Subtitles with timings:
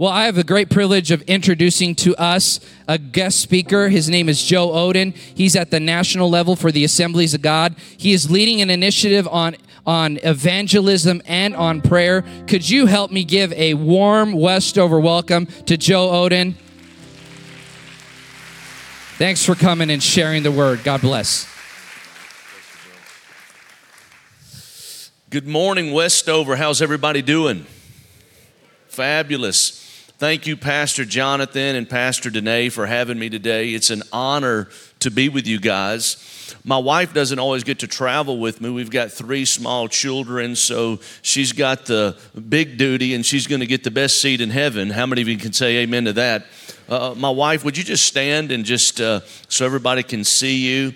[0.00, 2.58] Well, I have the great privilege of introducing to us
[2.88, 3.90] a guest speaker.
[3.90, 5.14] His name is Joe Oden.
[5.14, 7.76] He's at the national level for the Assemblies of God.
[7.98, 12.24] He is leading an initiative on on evangelism and on prayer.
[12.46, 16.54] Could you help me give a warm Westover welcome to Joe Oden?
[19.18, 20.82] Thanks for coming and sharing the word.
[20.82, 21.46] God bless.
[25.28, 26.56] Good morning, Westover.
[26.56, 27.66] How's everybody doing?
[28.88, 29.79] Fabulous.
[30.20, 33.70] Thank you, Pastor Jonathan and Pastor Danae, for having me today.
[33.70, 36.54] It's an honor to be with you guys.
[36.62, 38.68] My wife doesn't always get to travel with me.
[38.68, 42.18] We've got three small children, so she's got the
[42.50, 44.90] big duty and she's going to get the best seat in heaven.
[44.90, 46.44] How many of you can say amen to that?
[46.86, 50.92] Uh, my wife, would you just stand and just uh, so everybody can see you?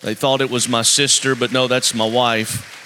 [0.00, 2.76] They thought it was my sister, but no, that's my wife.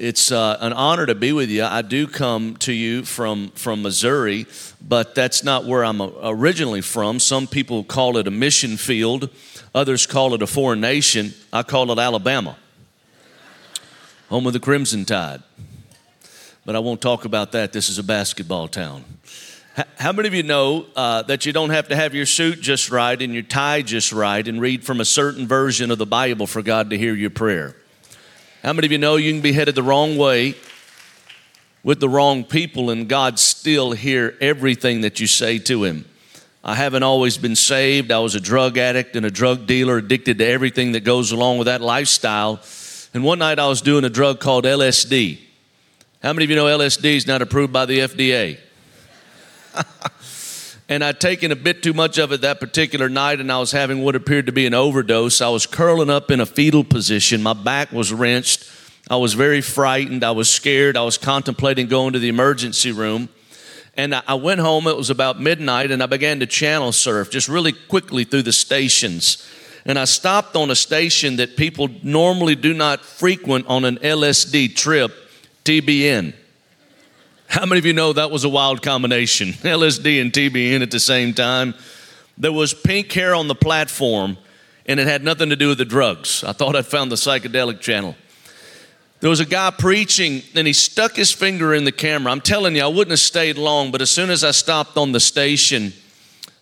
[0.00, 1.62] It's uh, an honor to be with you.
[1.62, 4.46] I do come to you from, from Missouri,
[4.80, 7.18] but that's not where I'm originally from.
[7.18, 9.28] Some people call it a mission field,
[9.74, 11.34] others call it a foreign nation.
[11.52, 12.56] I call it Alabama,
[14.30, 15.42] home of the Crimson Tide.
[16.64, 17.74] But I won't talk about that.
[17.74, 19.04] This is a basketball town.
[19.98, 22.90] How many of you know uh, that you don't have to have your suit just
[22.90, 26.46] right and your tie just right and read from a certain version of the Bible
[26.46, 27.76] for God to hear your prayer?
[28.62, 30.54] How many of you know you can be headed the wrong way
[31.82, 36.04] with the wrong people and God still hear everything that you say to him?
[36.62, 38.12] I haven't always been saved.
[38.12, 41.56] I was a drug addict and a drug dealer, addicted to everything that goes along
[41.56, 42.60] with that lifestyle.
[43.14, 45.38] And one night I was doing a drug called LSD.
[46.22, 48.58] How many of you know LSD is not approved by the FDA?
[50.90, 53.70] and I'd taken a bit too much of it that particular night, and I was
[53.70, 55.40] having what appeared to be an overdose.
[55.40, 58.68] I was curling up in a fetal position, my back was wrenched.
[59.08, 60.22] I was very frightened.
[60.22, 60.96] I was scared.
[60.96, 63.28] I was contemplating going to the emergency room.
[63.96, 67.48] And I went home, it was about midnight, and I began to channel surf just
[67.48, 69.48] really quickly through the stations.
[69.84, 74.76] And I stopped on a station that people normally do not frequent on an LSD
[74.76, 75.12] trip,
[75.64, 76.34] TBN.
[77.50, 79.48] How many of you know that was a wild combination?
[79.54, 81.74] LSD and TBN at the same time.
[82.38, 84.38] There was pink hair on the platform,
[84.86, 86.44] and it had nothing to do with the drugs.
[86.44, 88.14] I thought I'd found the psychedelic channel.
[89.18, 92.30] There was a guy preaching, and he stuck his finger in the camera.
[92.30, 95.10] I'm telling you, I wouldn't have stayed long, but as soon as I stopped on
[95.10, 95.92] the station,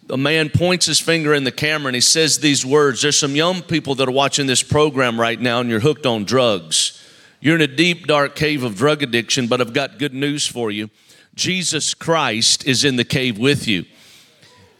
[0.06, 3.02] the man points his finger in the camera and he says these words.
[3.02, 6.24] There's some young people that are watching this program right now, and you're hooked on
[6.24, 6.98] drugs.
[7.40, 10.70] You're in a deep, dark cave of drug addiction, but I've got good news for
[10.70, 10.90] you.
[11.34, 13.84] Jesus Christ is in the cave with you.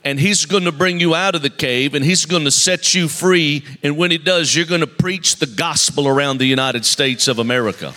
[0.05, 2.95] And he's going to bring you out of the cave and he's going to set
[2.95, 3.65] you free.
[3.83, 7.39] And when he does, you're going to preach the gospel around the United States of
[7.39, 7.95] America.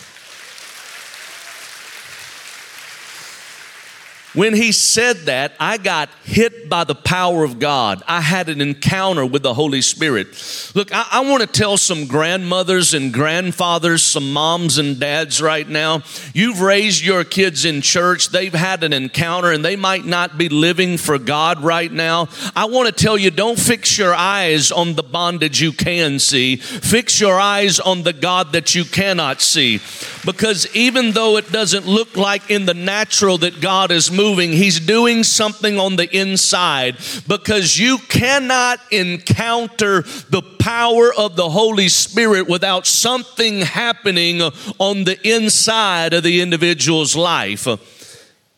[4.33, 8.01] When he said that, I got hit by the power of God.
[8.07, 10.27] I had an encounter with the Holy Spirit.
[10.73, 15.67] Look, I, I want to tell some grandmothers and grandfathers, some moms and dads right
[15.67, 16.03] now.
[16.33, 20.47] You've raised your kids in church, they've had an encounter, and they might not be
[20.47, 22.29] living for God right now.
[22.55, 26.55] I want to tell you don't fix your eyes on the bondage you can see,
[26.55, 29.79] fix your eyes on the God that you cannot see.
[30.25, 34.79] Because even though it doesn't look like in the natural that God is moving, He's
[34.79, 36.97] doing something on the inside.
[37.27, 44.41] Because you cannot encounter the power of the Holy Spirit without something happening
[44.77, 47.67] on the inside of the individual's life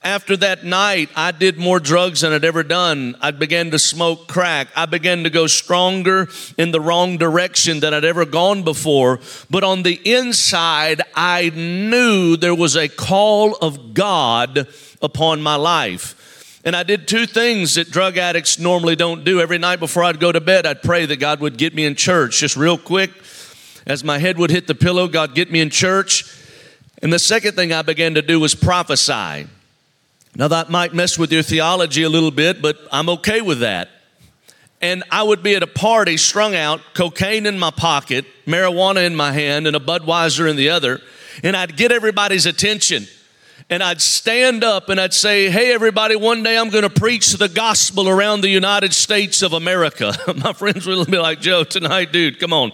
[0.04, 3.16] after that night, I did more drugs than I'd ever done.
[3.22, 4.68] I began to smoke crack.
[4.76, 6.28] I began to go stronger
[6.58, 9.20] in the wrong direction than I'd ever gone before.
[9.50, 14.68] But on the inside, I knew there was a call of God
[15.02, 16.62] upon my life.
[16.66, 19.42] And I did two things that drug addicts normally don't do.
[19.42, 21.96] Every night before I'd go to bed, I'd pray that God would get me in
[21.96, 23.12] church, just real quick.
[23.86, 26.26] As my head would hit the pillow, God, get me in church.
[27.02, 29.48] And the second thing I began to do was prophesy.
[30.36, 33.90] Now, that might mess with your theology a little bit, but I'm okay with that.
[34.82, 39.16] And I would be at a party, strung out, cocaine in my pocket, marijuana in
[39.16, 41.02] my hand, and a Budweiser in the other,
[41.44, 43.08] and I'd get everybody's attention
[43.70, 47.34] and I'd stand up and I'd say, Hey, everybody, one day I'm going to preach
[47.34, 50.14] the gospel around the United States of America.
[50.44, 52.72] My friends will be like, Joe, tonight, dude, come on.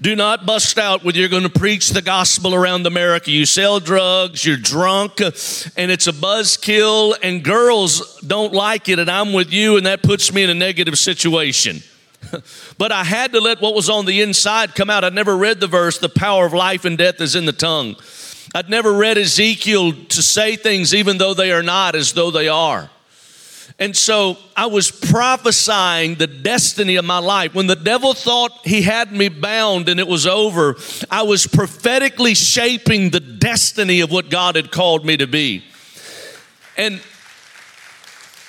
[0.00, 3.30] Do not bust out when you're going to preach the gospel around America.
[3.30, 9.10] You sell drugs, you're drunk, and it's a buzzkill, and girls don't like it, and
[9.10, 11.82] I'm with you, and that puts me in a negative situation.
[12.78, 15.04] but I had to let what was on the inside come out.
[15.04, 17.96] I never read the verse, the power of life and death is in the tongue.
[18.54, 22.48] I'd never read Ezekiel to say things even though they are not as though they
[22.48, 22.90] are.
[23.80, 27.54] And so I was prophesying the destiny of my life.
[27.54, 30.76] When the devil thought he had me bound and it was over,
[31.10, 35.64] I was prophetically shaping the destiny of what God had called me to be.
[36.76, 37.00] And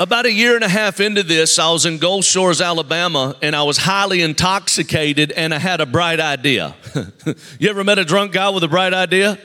[0.02, 3.56] about a year and a half into this, I was in Gulf Shores, Alabama, and
[3.56, 6.76] I was highly intoxicated and I had a bright idea.
[7.58, 9.40] you ever met a drunk guy with a bright idea?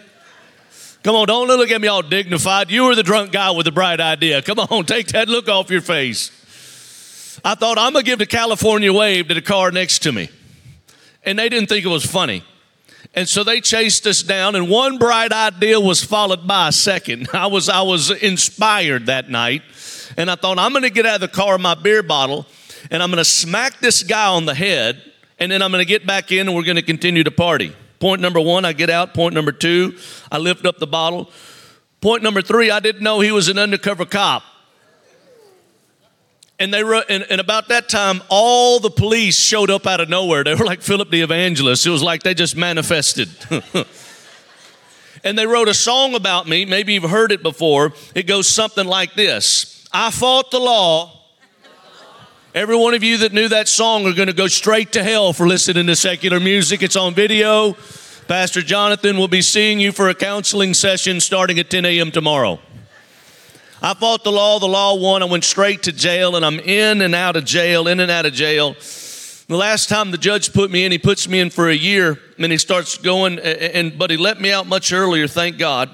[1.07, 2.69] Come on, don't look at me all dignified.
[2.69, 4.43] You were the drunk guy with the bright idea.
[4.43, 6.33] Come on, take that look off your face.
[7.45, 10.29] I thought, I'm going to give the California wave to the car next to me.
[11.23, 12.43] And they didn't think it was funny.
[13.15, 17.29] And so they chased us down, and one bright idea was followed by a second.
[17.33, 19.63] I was, I was inspired that night,
[20.17, 22.47] and I thought, I'm going to get out of the car my beer bottle,
[22.91, 25.01] and I'm going to smack this guy on the head,
[25.39, 27.77] and then I'm going to get back in, and we're going to continue to party.
[28.07, 29.15] Point number one, I get out.
[29.15, 29.99] Point number two,
[30.31, 31.29] I lift up the bottle.
[32.01, 34.45] Point number three, I didn't know he was an undercover cop.
[36.61, 40.09] And they wrote, and, and, about that time, all the police showed up out of
[40.09, 40.45] nowhere.
[40.45, 41.85] They were like Philip the Evangelist.
[41.85, 43.29] It was like they just manifested.
[45.25, 46.65] and they wrote a song about me.
[46.65, 47.93] Maybe you've heard it before.
[48.15, 51.16] It goes something like this I fought the law
[52.57, 55.35] Every one of you that knew that song are going to go straight to hell
[55.35, 56.83] for listening to secular music.
[56.83, 57.75] It's on video.
[58.29, 62.11] Pastor Jonathan will be seeing you for a counseling session starting at 10 a.m.
[62.11, 62.59] tomorrow.
[63.83, 65.23] I fought the law, the law won.
[65.23, 68.25] I went straight to jail, and I'm in and out of jail, in and out
[68.25, 68.73] of jail.
[68.73, 72.19] The last time the judge put me in, he puts me in for a year,
[72.39, 75.91] and he starts going, and but he let me out much earlier, thank God.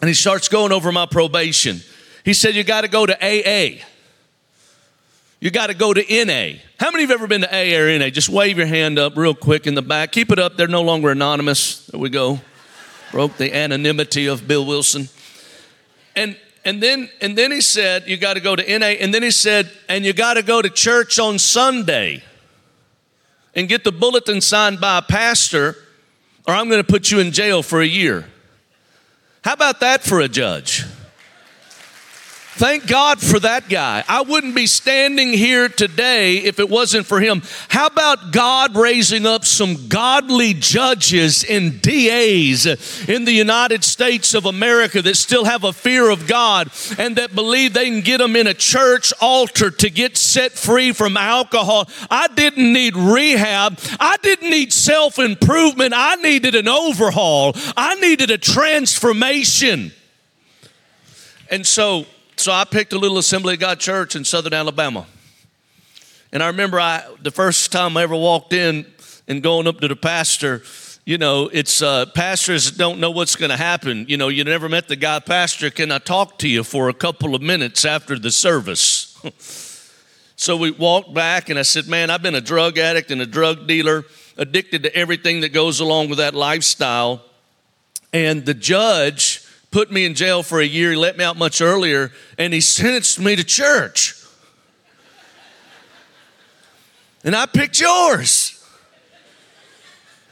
[0.00, 1.80] And he starts going over my probation.
[2.24, 3.84] He said, You got to go to AA.
[5.38, 6.58] You got to go to NA.
[6.80, 8.08] How many of you have ever been to A or NA?
[8.08, 10.12] Just wave your hand up real quick in the back.
[10.12, 10.56] Keep it up.
[10.56, 11.86] They're no longer anonymous.
[11.86, 12.40] There we go.
[13.12, 15.08] Broke the anonymity of Bill Wilson.
[16.14, 18.86] And and then and then he said, you got to go to NA.
[18.86, 22.22] And then he said, and you got to go to church on Sunday
[23.54, 25.76] and get the bulletin signed by a pastor,
[26.48, 28.26] or I'm going to put you in jail for a year.
[29.44, 30.84] How about that for a judge?
[32.56, 34.02] Thank God for that guy.
[34.08, 37.42] I wouldn't be standing here today if it wasn't for him.
[37.68, 42.64] How about God raising up some godly judges and DAs
[43.06, 47.34] in the United States of America that still have a fear of God and that
[47.34, 51.90] believe they can get them in a church altar to get set free from alcohol?
[52.10, 53.78] I didn't need rehab.
[54.00, 55.92] I didn't need self improvement.
[55.94, 57.52] I needed an overhaul.
[57.76, 59.92] I needed a transformation.
[61.50, 62.06] And so,
[62.36, 65.06] so I picked a little Assembly of God church in southern Alabama.
[66.32, 68.86] And I remember I the first time I ever walked in
[69.26, 70.62] and going up to the pastor,
[71.06, 74.06] you know, it's uh, pastors don't know what's going to happen.
[74.08, 76.94] You know, you never met the guy, Pastor, can I talk to you for a
[76.94, 79.16] couple of minutes after the service?
[80.36, 83.26] so we walked back and I said, Man, I've been a drug addict and a
[83.26, 84.04] drug dealer,
[84.36, 87.22] addicted to everything that goes along with that lifestyle.
[88.12, 90.90] And the judge, put me in jail for a year.
[90.90, 94.14] He let me out much earlier, and he sentenced me to church.
[97.24, 98.52] And I picked yours.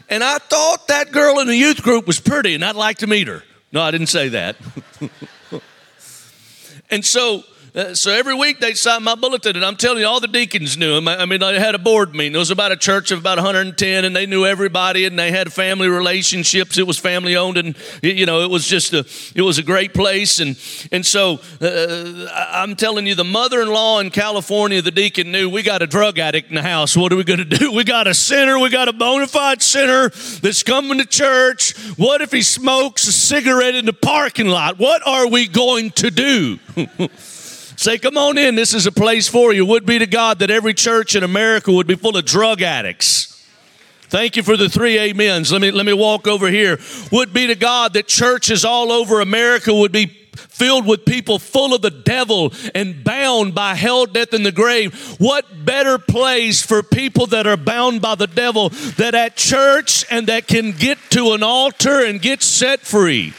[0.09, 3.07] And I thought that girl in the youth group was pretty, and I'd like to
[3.07, 3.43] meet her.
[3.73, 4.57] No, I didn't say that.
[6.91, 7.43] and so
[7.75, 10.79] uh, so every week they signed my bulletin, and I'm telling you, all the deacons
[10.79, 11.09] knew him.
[11.09, 12.37] I mean, I had a board meeting.
[12.37, 15.53] It was about a church of about 110, and they knew everybody, and they had
[15.53, 16.79] family relationships.
[16.79, 19.93] It was family owned, and you know, it was just a, it was a great
[19.93, 20.39] place.
[20.39, 20.57] And
[20.93, 25.83] and so uh, I'm telling you, the mother-in-law in California, the deacon knew we got
[25.83, 26.97] a drug addict in the house.
[26.97, 27.73] What are we going to do?
[27.73, 28.57] We got a sinner.
[28.57, 31.77] We got a bona fide sinner that's coming to church.
[31.97, 34.79] What if he smokes a cigarette in the parking lot?
[34.79, 36.61] What are we going to do?
[37.85, 38.55] Say, come on in.
[38.55, 39.67] This is a place for you.
[39.67, 43.47] Would be to God that every church in America would be full of drug addicts.
[44.05, 45.53] Thank you for the three amens.
[45.53, 46.79] Let me, let me walk over here.
[47.13, 51.75] Would be to God that churches all over America would be filled with people full
[51.75, 54.95] of the devil and bound by hell, death, and the grave.
[55.19, 60.27] What better place for people that are bound by the devil that at church and
[60.29, 63.35] that can get to an altar and get set free?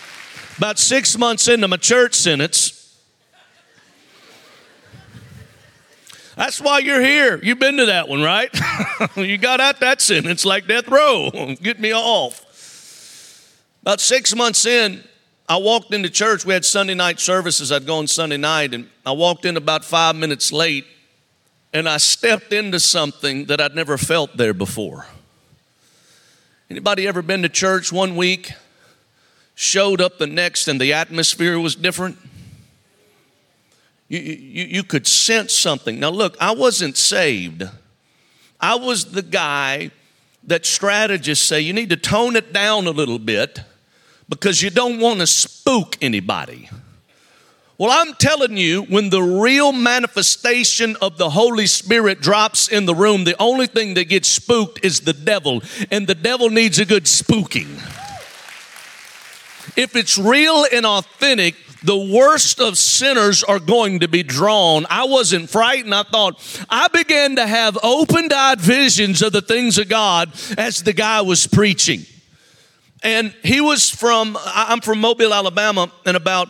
[0.60, 2.75] About six months into my church sentence,
[6.36, 7.40] That's why you're here.
[7.42, 8.50] You've been to that one, right?
[9.16, 11.56] you got out that sentence like death row.
[11.62, 12.42] Get me off.
[13.82, 15.04] About six months in,
[15.48, 16.46] I walked into church.
[16.46, 17.72] We had Sunday night services.
[17.72, 20.86] I'd go on Sunday night, and I walked in about five minutes late,
[21.74, 25.06] and I stepped into something that I'd never felt there before.
[26.70, 28.54] Anybody ever been to church one week?
[29.56, 32.18] showed up the next and the atmosphere was different?
[34.08, 36.00] You, you, you could sense something.
[36.00, 37.64] Now, look, I wasn't saved.
[38.60, 39.92] I was the guy
[40.44, 43.62] that strategists say you need to tone it down a little bit
[44.30, 46.70] because you don't want to spook anybody.
[47.78, 52.96] Well, I'm telling you, when the real manifestation of the Holy Spirit drops in the
[52.96, 56.86] room, the only thing that gets spooked is the devil, and the devil needs a
[56.86, 57.76] good spooking.
[59.76, 64.86] If it's real and authentic, the worst of sinners are going to be drawn.
[64.90, 65.94] I wasn't frightened.
[65.94, 70.84] I thought, I began to have opened eyed visions of the things of God as
[70.84, 72.06] the guy was preaching.
[73.04, 76.50] And he was from, I'm from Mobile, Alabama, and about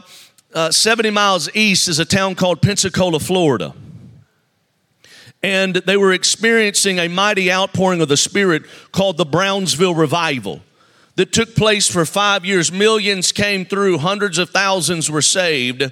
[0.54, 3.76] uh, 70 miles east is a town called Pensacola, Florida.
[5.44, 10.62] And they were experiencing a mighty outpouring of the Spirit called the Brownsville Revival
[11.16, 12.72] that took place for five years.
[12.72, 15.90] Millions came through, hundreds of thousands were saved.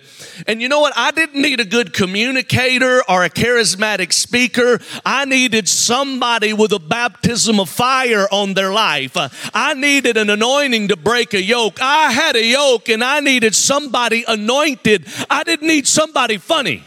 [0.47, 0.93] And you know what?
[0.97, 4.79] I didn't need a good communicator or a charismatic speaker.
[5.05, 9.15] I needed somebody with a baptism of fire on their life.
[9.53, 11.81] I needed an anointing to break a yoke.
[11.81, 15.07] I had a yoke and I needed somebody anointed.
[15.29, 16.83] I didn't need somebody funny.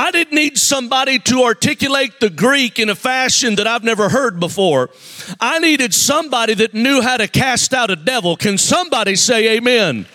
[0.00, 4.40] I didn't need somebody to articulate the Greek in a fashion that I've never heard
[4.40, 4.88] before.
[5.38, 8.34] I needed somebody that knew how to cast out a devil.
[8.34, 10.06] Can somebody say amen?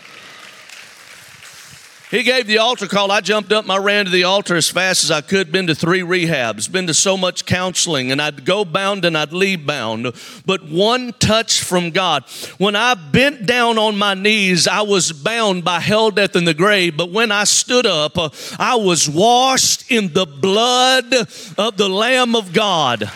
[2.15, 3.11] He gave the altar call.
[3.11, 5.51] I jumped up and I ran to the altar as fast as I could.
[5.51, 9.33] Been to three rehabs, been to so much counseling, and I'd go bound and I'd
[9.33, 10.13] leave bound.
[10.45, 12.23] But one touch from God.
[12.57, 16.53] When I bent down on my knees, I was bound by hell, death, and the
[16.53, 16.95] grave.
[16.95, 18.17] But when I stood up,
[18.57, 21.13] I was washed in the blood
[21.57, 23.11] of the Lamb of God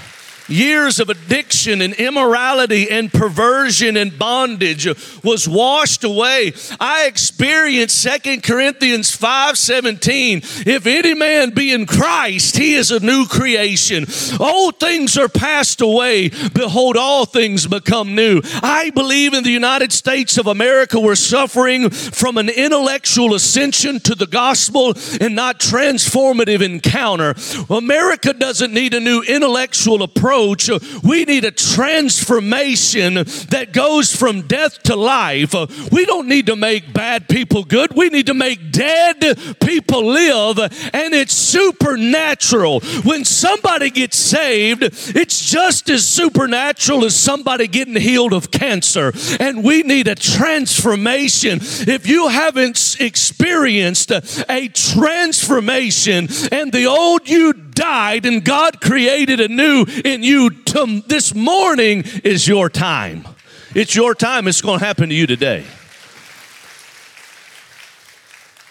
[0.49, 4.87] years of addiction and immorality and perversion and bondage
[5.23, 6.53] was washed away.
[6.79, 10.41] I experienced Second Corinthians 5:17.
[10.65, 14.07] If any man be in Christ, he is a new creation.
[14.39, 16.29] Old things are passed away.
[16.53, 18.41] Behold, all things become new.
[18.63, 24.15] I believe in the United States of America we're suffering from an intellectual ascension to
[24.15, 27.35] the gospel and not transformative encounter.
[27.69, 30.69] America doesn't need a new intellectual approach approach.
[31.03, 33.15] We need a transformation
[33.50, 35.53] that goes from death to life.
[35.91, 37.93] We don't need to make bad people good.
[37.96, 40.60] We need to make dead people live.
[40.60, 42.81] And it's supernatural.
[43.03, 49.13] When somebody gets saved, it's just as supernatural as somebody getting healed of cancer.
[49.39, 51.60] And we need a transformation.
[51.62, 59.48] If you haven't experienced a transformation and the old you died and God created a
[59.48, 63.25] new in you to, this morning is your time.
[63.74, 64.48] It's your time.
[64.48, 65.65] It's going to happen to you today.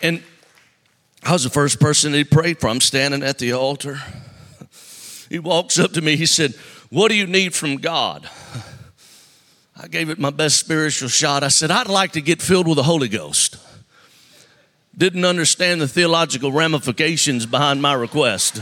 [0.03, 0.23] And
[1.23, 2.69] I was the first person he prayed for.
[2.69, 4.01] I'm standing at the altar.
[5.31, 6.17] He walks up to me.
[6.17, 6.55] He said,
[6.91, 8.29] What do you need from God?
[9.81, 11.43] I gave it my best spiritual shot.
[11.43, 13.57] I said, I'd like to get filled with the Holy Ghost.
[14.97, 18.61] Didn't understand the theological ramifications behind my request.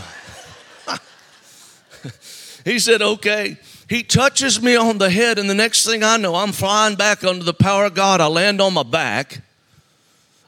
[2.67, 3.57] He said, Okay.
[3.89, 7.23] He touches me on the head, and the next thing I know, I'm flying back
[7.23, 8.21] under the power of God.
[8.21, 9.43] I land on my back.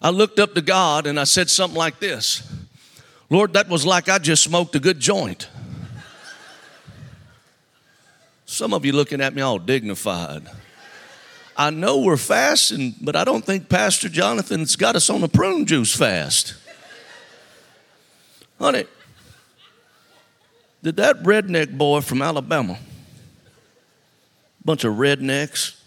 [0.02, 2.42] I looked up to God and I said something like this
[3.30, 5.48] Lord, that was like I just smoked a good joint.
[8.46, 10.48] Some of you looking at me all dignified.
[11.56, 15.66] I know we're fasting, but I don't think Pastor Jonathan's got us on a prune
[15.66, 16.54] juice fast.
[18.58, 18.87] Honey,
[20.82, 22.78] did that redneck boy from Alabama,
[24.64, 25.78] bunch of rednecks,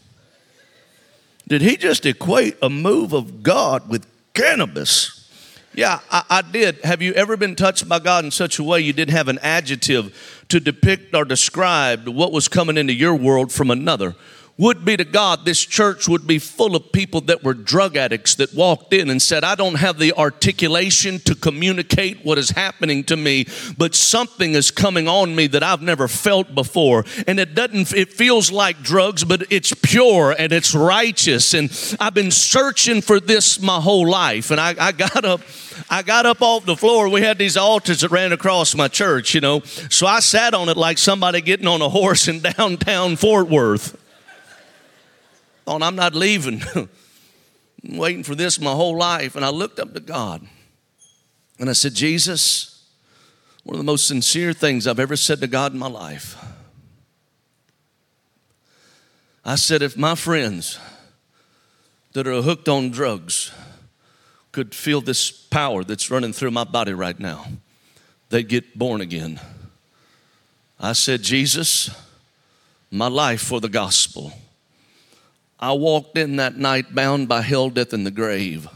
[1.47, 5.29] did he just equate a move of God with cannabis?
[5.73, 6.79] Yeah, I, I, did.
[6.83, 9.39] Have you ever been touched by God in such a way you didn't have an
[9.41, 14.15] adjective to depict or describe what was coming into your world from another?
[14.57, 18.35] Would be to God, this church would be full of people that were drug addicts
[18.35, 23.03] that walked in and said, I don't have the articulation to communicate what is happening
[23.05, 27.05] to me, but something is coming on me that I've never felt before.
[27.27, 31.53] And it doesn't, it feels like drugs, but it's pure and it's righteous.
[31.53, 34.51] And I've been searching for this my whole life.
[34.51, 35.41] And I, I got up.
[35.89, 37.09] I got up off the floor.
[37.09, 39.61] We had these altars that ran across my church, you know.
[39.61, 43.97] So I sat on it like somebody getting on a horse in downtown Fort Worth
[45.71, 46.61] thought, I'm not leaving.
[46.75, 46.89] I'm
[47.97, 49.35] waiting for this my whole life.
[49.35, 50.45] And I looked up to God
[51.59, 52.85] and I said, Jesus,
[53.63, 56.35] one of the most sincere things I've ever said to God in my life.
[59.45, 60.77] I said, if my friends
[62.13, 63.51] that are hooked on drugs
[64.51, 67.47] could feel this power that's running through my body right now,
[68.29, 69.39] they'd get born again.
[70.79, 71.89] I said, Jesus,
[72.91, 74.33] my life for the gospel.
[75.61, 78.67] I walked in that night bound by hell, death, and the grave.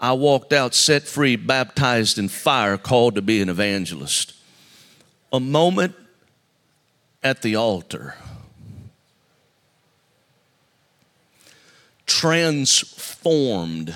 [0.00, 4.34] I walked out set free, baptized in fire, called to be an evangelist.
[5.32, 5.96] A moment
[7.22, 8.14] at the altar
[12.06, 13.94] transformed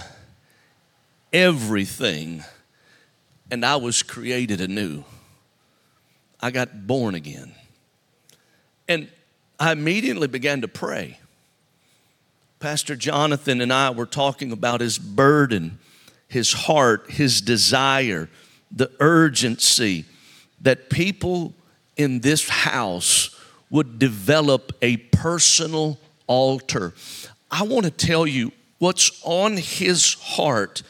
[1.33, 2.43] everything,
[3.51, 5.05] and I was created anew.
[6.41, 7.53] I got born again.
[8.89, 9.09] And
[9.61, 11.19] I immediately began to pray.
[12.61, 15.79] Pastor Jonathan and I were talking about his burden,
[16.27, 18.29] his heart, his desire,
[18.73, 20.05] the urgency
[20.61, 21.55] that people
[21.97, 23.37] in this house
[23.71, 26.95] would develop a personal altar.
[27.49, 30.83] I want to tell you what's on his heart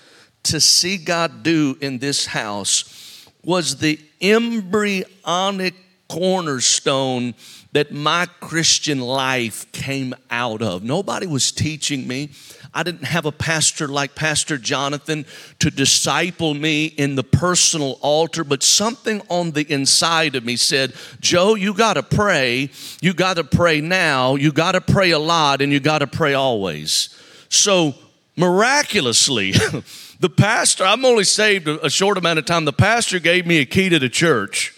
[0.44, 5.75] to see God do in this house was the embryonic
[6.08, 7.34] cornerstone
[7.78, 10.82] that my Christian life came out of.
[10.82, 12.30] Nobody was teaching me.
[12.75, 15.25] I didn't have a pastor like Pastor Jonathan
[15.61, 20.92] to disciple me in the personal altar, but something on the inside of me said,
[21.20, 22.70] Joe, you got to pray.
[23.00, 24.35] You got to pray now.
[24.35, 27.16] You got to pray a lot, and you got to pray always.
[27.49, 27.94] So,
[28.37, 29.52] miraculously,
[30.18, 33.64] the pastor, I'm only saved a short amount of time, the pastor gave me a
[33.64, 34.75] key to the church.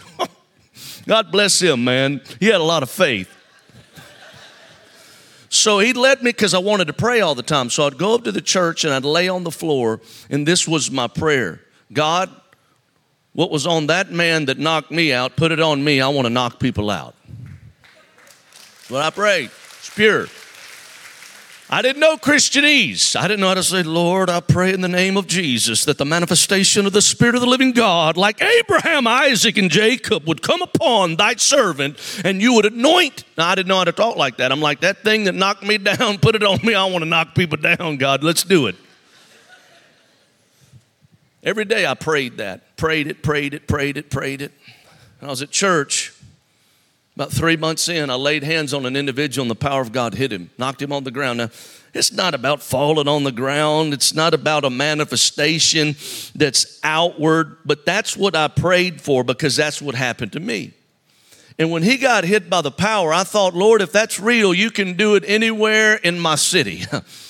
[1.06, 2.20] God bless him, man.
[2.38, 3.28] He had a lot of faith.
[5.48, 7.70] So he led me because I wanted to pray all the time.
[7.70, 10.68] So I'd go up to the church and I'd lay on the floor, and this
[10.68, 11.60] was my prayer
[11.92, 12.30] God,
[13.32, 16.00] what was on that man that knocked me out, put it on me.
[16.00, 17.14] I want to knock people out.
[18.88, 19.50] What I prayed.
[19.78, 20.26] It's pure.
[21.72, 23.14] I didn't know Christianese.
[23.14, 25.98] I didn't know how to say, Lord, I pray in the name of Jesus that
[25.98, 30.42] the manifestation of the Spirit of the living God, like Abraham, Isaac, and Jacob, would
[30.42, 33.22] come upon thy servant and you would anoint.
[33.38, 34.50] Now, I didn't know how to talk like that.
[34.50, 36.74] I'm like, that thing that knocked me down, put it on me.
[36.74, 38.24] I want to knock people down, God.
[38.24, 38.74] Let's do it.
[41.44, 42.76] Every day I prayed that.
[42.76, 44.50] Prayed it, prayed it, prayed it, prayed it.
[45.20, 46.19] And I was at church
[47.20, 50.14] about three months in, I laid hands on an individual and the power of God
[50.14, 51.36] hit him, knocked him on the ground.
[51.36, 51.50] Now,
[51.92, 53.92] it's not about falling on the ground.
[53.92, 55.96] It's not about a manifestation
[56.34, 60.72] that's outward, but that's what I prayed for because that's what happened to me.
[61.58, 64.70] And when he got hit by the power, I thought, Lord, if that's real, you
[64.70, 66.84] can do it anywhere in my city.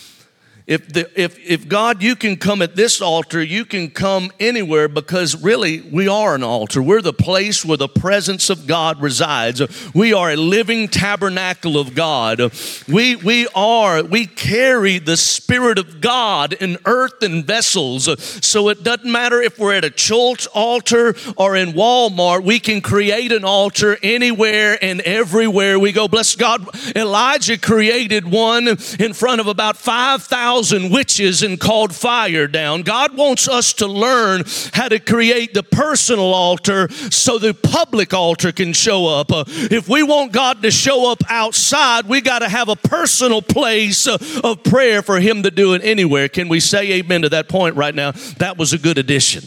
[0.70, 4.86] if, the, if, if God, you can come at this altar, you can come anywhere
[4.86, 6.80] because really we are an altar.
[6.80, 9.60] We're the place where the presence of God resides.
[9.92, 12.52] We are a living tabernacle of God.
[12.86, 18.08] We, we are, we carry the Spirit of God in earthen vessels.
[18.46, 22.80] So it doesn't matter if we're at a church altar or in Walmart, we can
[22.80, 26.06] create an altar anywhere and everywhere we go.
[26.06, 26.64] Bless God.
[26.94, 32.82] Elijah created one in front of about 5,000 thousand witches and called fire down.
[32.82, 34.44] God wants us to learn
[34.74, 39.32] how to create the personal altar so the public altar can show up.
[39.32, 43.40] Uh, if we want God to show up outside, we got to have a personal
[43.40, 46.28] place uh, of prayer for Him to do it anywhere.
[46.28, 48.10] Can we say amen to that point right now?
[48.36, 49.44] That was a good addition.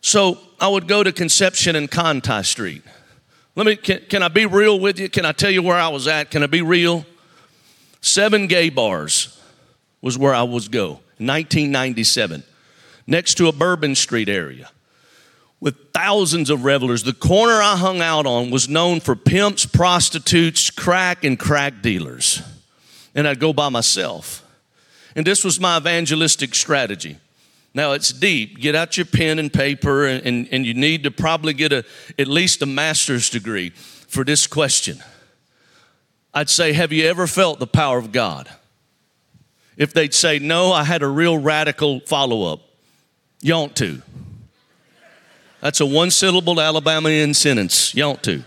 [0.00, 2.82] So I would go to Conception and Conti Street.
[3.56, 5.10] Let me, can, can I be real with you?
[5.10, 6.30] Can I tell you where I was at?
[6.30, 7.04] Can I be real?
[8.02, 9.40] Seven gay bars
[10.02, 11.00] was where I was go.
[11.18, 12.42] 1997,
[13.06, 14.68] next to a Bourbon Street area
[15.60, 17.04] with thousands of revelers.
[17.04, 22.42] The corner I hung out on was known for pimps, prostitutes, crack, and crack dealers.
[23.14, 24.44] And I'd go by myself.
[25.14, 27.18] And this was my evangelistic strategy.
[27.74, 28.58] Now it's deep.
[28.58, 31.84] Get out your pen and paper, and, and, and you need to probably get a,
[32.18, 34.98] at least a master's degree for this question.
[36.34, 38.48] I'd say, Have you ever felt the power of God?
[39.76, 42.60] If they'd say, No, I had a real radical follow up.
[43.40, 44.02] You ought to.
[45.60, 47.94] That's a one syllable Alabamian sentence.
[47.94, 48.44] You ought to.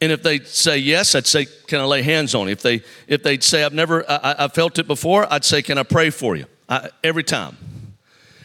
[0.00, 2.82] And if they say yes, I'd say, "Can I lay hands on you?" If they
[3.08, 6.10] if they'd say, "I've never I, I felt it before," I'd say, "Can I pray
[6.10, 7.56] for you?" I, every time.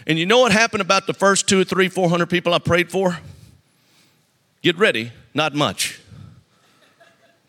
[0.07, 2.59] And you know what happened about the first two or three, four hundred people I
[2.59, 3.19] prayed for?
[4.61, 5.99] Get ready, not much.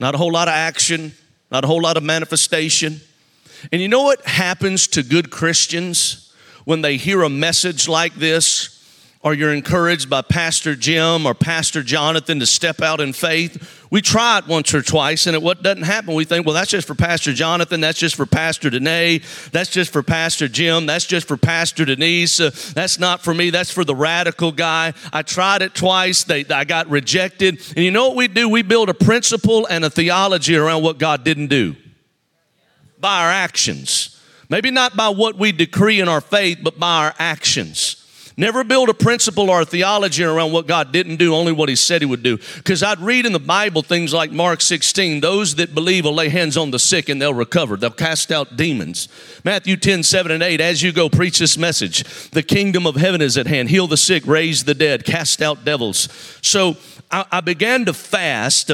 [0.05, 1.14] Not a whole lot of action,
[1.51, 3.01] not a whole lot of manifestation.
[3.73, 6.31] And you know what happens to good Christians
[6.67, 8.85] when they hear a message like this?
[9.23, 13.84] Or you're encouraged by Pastor Jim or Pastor Jonathan to step out in faith.
[13.95, 16.15] We try it once or twice, and it what doesn't happen.
[16.15, 17.81] We think, well, that's just for Pastor Jonathan.
[17.81, 19.19] That's just for Pastor Danae.
[19.53, 20.87] That's just for Pastor Jim.
[20.87, 22.41] That's just for Pastor Denise.
[22.41, 23.51] Uh, that's not for me.
[23.51, 24.95] That's for the radical guy.
[25.13, 26.25] I tried it twice.
[26.25, 27.61] They, I got rejected.
[27.77, 28.49] And you know what we do?
[28.49, 31.77] We build a principle and a theology around what God didn't do
[32.99, 34.21] by our actions.
[34.49, 38.04] Maybe not by what we decree in our faith, but by our actions.
[38.37, 41.77] Never build a principle or a theology around what God didn't do, only what He
[41.77, 42.37] said He would do.
[42.57, 46.29] Because I'd read in the Bible things like Mark 16 those that believe will lay
[46.29, 49.09] hands on the sick and they'll recover, they'll cast out demons.
[49.44, 52.31] Matthew 10 7 and 8 as you go, preach this message.
[52.31, 53.70] The kingdom of heaven is at hand.
[53.70, 56.09] Heal the sick, raise the dead, cast out devils.
[56.42, 56.77] So
[57.11, 58.73] I, I began to fast.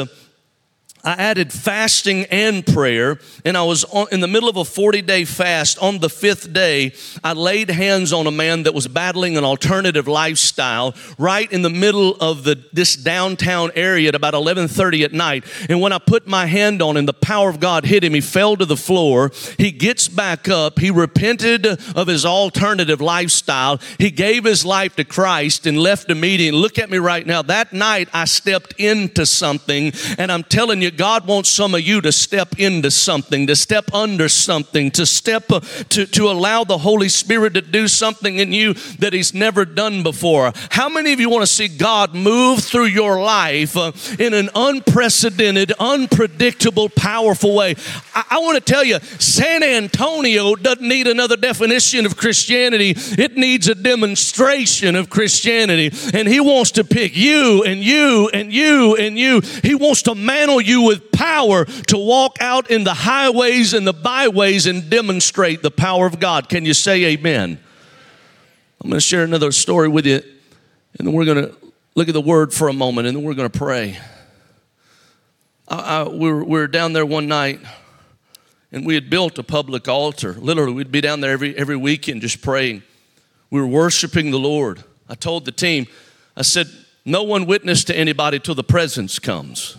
[1.03, 5.03] I added fasting and prayer, and I was on, in the middle of a 40
[5.03, 5.79] day fast.
[5.79, 6.93] On the fifth day,
[7.25, 11.71] I laid hands on a man that was battling an alternative lifestyle right in the
[11.71, 15.45] middle of the, this downtown area at about 11:30 at night.
[15.69, 18.13] And when I put my hand on him, the power of God hit him.
[18.13, 19.31] He fell to the floor.
[19.57, 20.79] He gets back up.
[20.79, 23.81] He repented of his alternative lifestyle.
[23.99, 26.53] He gave his life to Christ and left the meeting.
[26.53, 27.43] Look at me right now.
[27.43, 32.00] That night, I stepped into something, and I'm telling you God wants some of you
[32.00, 36.79] to step into something, to step under something, to step, uh, to, to allow the
[36.79, 40.53] Holy Spirit to do something in you that He's never done before.
[40.70, 44.50] How many of you want to see God move through your life uh, in an
[44.55, 47.74] unprecedented, unpredictable, powerful way?
[48.14, 53.37] I, I want to tell you, San Antonio doesn't need another definition of Christianity, it
[53.37, 55.90] needs a demonstration of Christianity.
[56.14, 59.40] And He wants to pick you and you and you and you.
[59.62, 63.93] He wants to mantle you with power to walk out in the highways and the
[63.93, 66.49] byways and demonstrate the power of God.
[66.49, 67.59] Can you say amen?
[68.83, 70.23] I'm going to share another story with you,
[70.99, 71.55] and then we're going to
[71.95, 73.99] look at the word for a moment, and then we're going to pray.
[75.69, 77.61] I, I, we, were, we were down there one night,
[78.73, 80.33] and we had built a public altar.
[80.33, 82.83] Literally, we'd be down there every, every weekend just praying.
[83.51, 84.83] We were worshiping the Lord.
[85.09, 85.87] I told the team,
[86.37, 86.69] I said,
[87.05, 89.77] no one witness to anybody till the presence comes.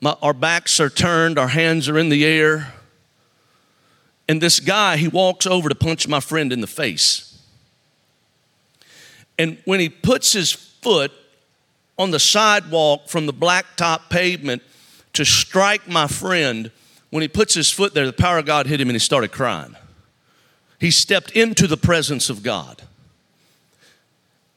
[0.00, 2.74] My, our backs are turned, our hands are in the air.
[4.28, 7.40] And this guy, he walks over to punch my friend in the face.
[9.38, 11.12] And when he puts his foot
[11.98, 14.62] on the sidewalk from the blacktop pavement
[15.14, 16.70] to strike my friend,
[17.10, 19.32] when he puts his foot there, the power of God hit him and he started
[19.32, 19.74] crying.
[20.78, 22.82] He stepped into the presence of God.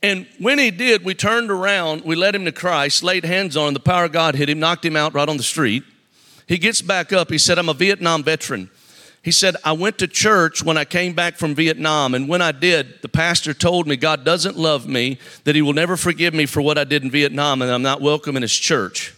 [0.04, 3.70] And when he did, we turned around, we led him to Christ, laid hands on
[3.70, 5.84] him, the power of God hit him, knocked him out right on the street.
[6.48, 7.30] He gets back up.
[7.30, 8.70] He said, I'm a Vietnam veteran.
[9.24, 12.52] He said, I went to church when I came back from Vietnam, and when I
[12.52, 16.48] did, the pastor told me God doesn't love me, that He will never forgive me
[16.48, 19.14] for what I did in Vietnam, and I'm not welcome in His church.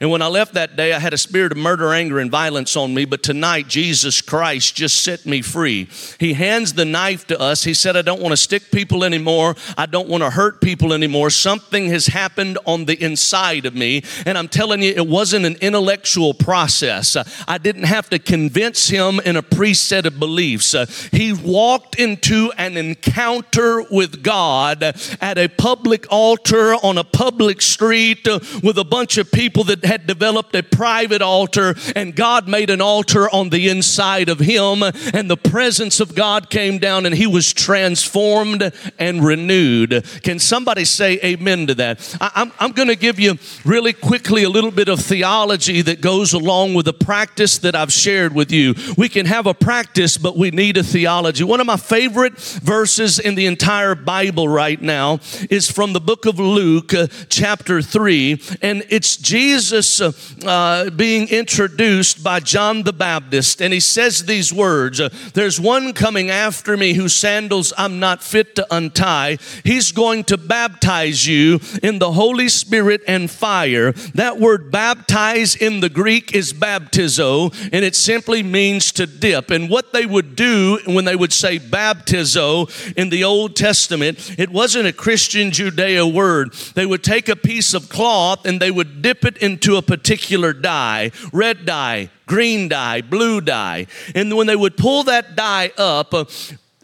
[0.00, 2.76] And when I left that day, I had a spirit of murder, anger, and violence
[2.76, 3.04] on me.
[3.04, 5.88] But tonight, Jesus Christ just set me free.
[6.18, 7.64] He hands the knife to us.
[7.64, 9.54] He said, I don't want to stick people anymore.
[9.78, 11.30] I don't want to hurt people anymore.
[11.30, 14.02] Something has happened on the inside of me.
[14.26, 17.16] And I'm telling you, it wasn't an intellectual process.
[17.48, 20.74] I didn't have to convince him in a preset of beliefs.
[21.10, 28.26] He walked into an encounter with God at a public altar on a public street
[28.62, 32.80] with a bunch of people that had developed a private altar, and God made an
[32.80, 37.26] altar on the inside of him, and the presence of God came down, and he
[37.26, 40.04] was transformed and renewed.
[40.22, 42.16] Can somebody say amen to that?
[42.20, 45.82] I, am I'm, I'm going to give you really quickly a little bit of theology
[45.82, 48.74] that goes along with the practice that I've shared with you.
[48.96, 51.44] We can have a practice, but we need a theology.
[51.44, 56.26] One of my favorite verses in the entire Bible right now is from the book
[56.26, 60.12] of Luke, uh, chapter 3, and it's Jesus Jesus uh,
[60.46, 65.92] uh, being introduced by John the Baptist, and he says these words uh, There's one
[65.92, 69.36] coming after me whose sandals I'm not fit to untie.
[69.64, 73.92] He's going to baptize you in the Holy Spirit and fire.
[74.14, 79.50] That word baptize in the Greek is baptizo, and it simply means to dip.
[79.50, 84.48] And what they would do when they would say baptizo in the Old Testament, it
[84.48, 86.54] wasn't a Christian Judeo word.
[86.74, 89.82] They would take a piece of cloth and they would dip it into to a
[89.82, 93.88] particular dye red dye, green dye, blue dye.
[94.14, 96.26] And when they would pull that dye up, uh,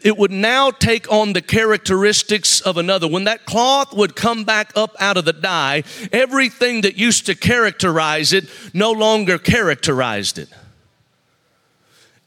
[0.01, 3.07] it would now take on the characteristics of another.
[3.07, 7.35] When that cloth would come back up out of the dye, everything that used to
[7.35, 10.49] characterize it no longer characterized it.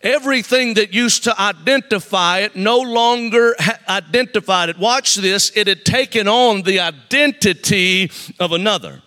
[0.00, 3.54] Everything that used to identify it no longer
[3.90, 4.78] identified it.
[4.78, 9.02] Watch this, it had taken on the identity of another.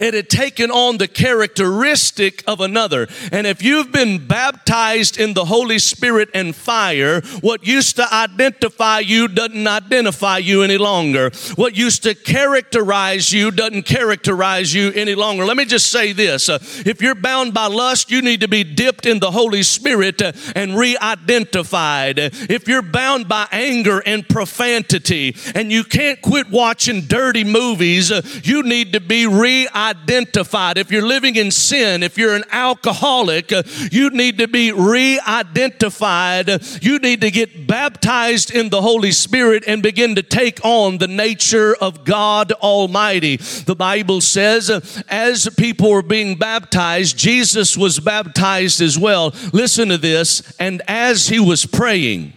[0.00, 3.08] It had taken on the characteristic of another.
[3.32, 9.00] And if you've been baptized in the Holy Spirit and fire, what used to identify
[9.00, 11.30] you doesn't identify you any longer.
[11.56, 15.44] What used to characterize you doesn't characterize you any longer.
[15.44, 18.64] Let me just say this uh, if you're bound by lust, you need to be
[18.64, 22.18] dipped in the Holy Spirit uh, and re identified.
[22.18, 28.22] If you're bound by anger and profanity and you can't quit watching dirty movies, uh,
[28.42, 30.78] you need to be re identified.
[30.78, 35.20] If you're living in sin, if you're an alcoholic, uh, you need to be re
[35.20, 36.48] identified.
[36.82, 41.08] You need to get baptized in the Holy Spirit and begin to take on the
[41.08, 43.36] nature of God Almighty.
[43.36, 49.34] The Bible says, uh, as people were being baptized, Jesus was baptized as well.
[49.52, 50.54] Listen to this.
[50.58, 52.32] And as he was praying,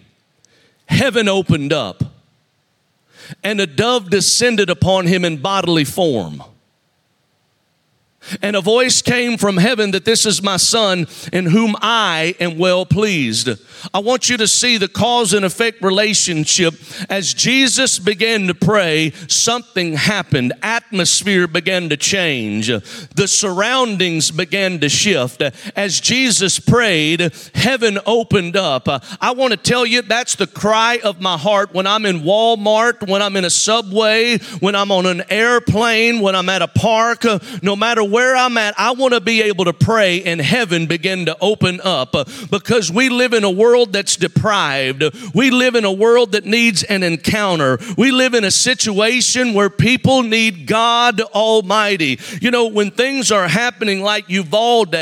[0.87, 2.03] heaven opened up
[3.43, 6.43] and a dove descended upon him in bodily form.
[8.41, 12.57] And a voice came from heaven that this is my son in whom I am
[12.57, 13.49] well pleased.
[13.93, 16.73] I want you to see the cause and effect relationship.
[17.09, 20.51] As Jesus began to pray, something happened.
[20.61, 22.67] Atmosphere began to change.
[22.67, 25.41] The surroundings began to shift.
[25.75, 28.87] As Jesus prayed, heaven opened up.
[29.21, 33.07] I want to tell you that's the cry of my heart when I'm in Walmart,
[33.07, 37.23] when I'm in a subway, when I'm on an airplane, when I'm at a park,
[37.61, 40.87] no matter where where I'm at, I want to be able to pray and heaven
[40.87, 45.03] begin to open up uh, because we live in a world that's deprived.
[45.35, 47.77] We live in a world that needs an encounter.
[47.95, 52.19] We live in a situation where people need God Almighty.
[52.41, 54.95] You know, when things are happening like Uvalde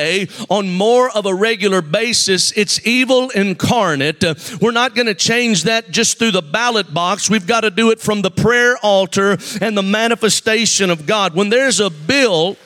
[0.49, 4.25] on more of a regular basis, it's evil incarnate.
[4.25, 7.29] Uh, we're not going to change that just through the ballot box.
[7.29, 11.33] We've got to do it from the prayer altar and the manifestation of God.
[11.33, 12.57] When there's a bill,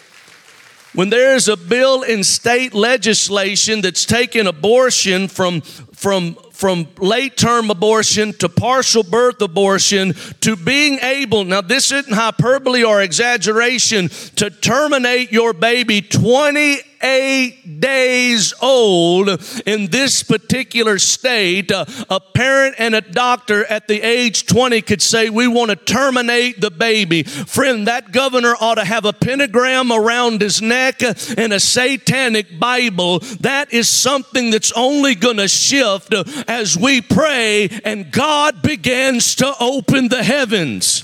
[0.93, 7.69] when there's a bill in state legislation that's taking abortion from, from, from late term
[7.69, 14.49] abortion to partial birth abortion to being able, now this isn't hyperbole or exaggeration, to
[14.49, 19.29] terminate your baby 20 eight days old
[19.65, 25.01] in this particular state, uh, a parent and a doctor at the age 20 could
[25.01, 27.23] say, We want to terminate the baby.
[27.23, 33.19] Friend, that governor ought to have a pentagram around his neck and a satanic Bible.
[33.41, 36.13] That is something that's only going to shift
[36.47, 41.03] as we pray and God begins to open the heavens.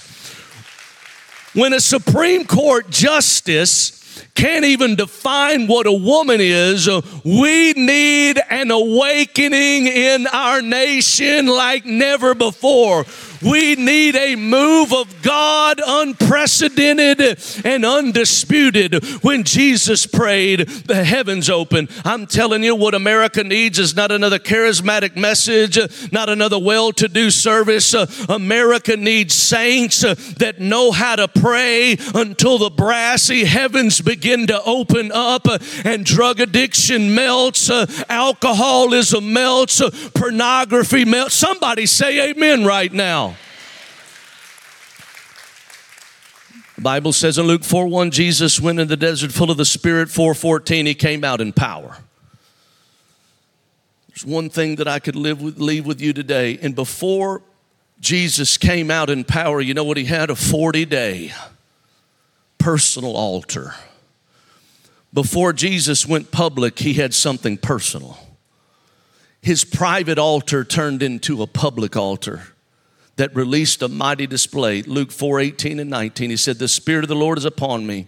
[1.53, 6.89] When a Supreme Court justice can't even define what a woman is.
[7.23, 13.05] We need an awakening in our nation like never before.
[13.41, 19.03] We need a move of God unprecedented and undisputed.
[19.23, 21.89] When Jesus prayed, the heavens opened.
[22.03, 25.77] I'm telling you, what America needs is not another charismatic message,
[26.11, 27.93] not another well to do service.
[28.27, 30.01] America needs saints
[30.35, 36.03] that know how to pray until the brassy heavens begin to open up uh, and
[36.03, 41.35] drug addiction melts, uh, alcoholism melts, uh, pornography melts.
[41.35, 43.35] Somebody say amen right now.
[46.75, 49.65] The Bible says in Luke 4 1, Jesus went in the desert full of the
[49.65, 50.09] Spirit.
[50.09, 51.97] 414, he came out in power.
[54.09, 56.57] There's one thing that I could live with, leave with you today.
[56.61, 57.43] And before
[57.99, 60.29] Jesus came out in power, you know what he had?
[60.29, 61.33] A 40 day
[62.57, 63.75] personal altar.
[65.15, 68.17] Before Jesus went public, he had something personal.
[69.41, 72.47] His private altar turned into a public altar
[73.15, 74.81] that released a mighty display.
[74.81, 78.07] Luke 4 18 and 19, he said, The Spirit of the Lord is upon me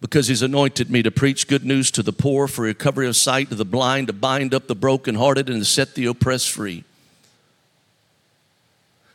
[0.00, 3.50] because he's anointed me to preach good news to the poor, for recovery of sight
[3.50, 6.82] to the blind, to bind up the brokenhearted, and to set the oppressed free.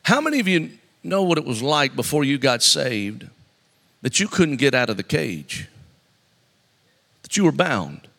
[0.03, 0.69] How many of you
[1.03, 3.27] know what it was like before you got saved
[4.01, 5.67] that you couldn't get out of the cage,
[7.31, 8.09] that you were bound,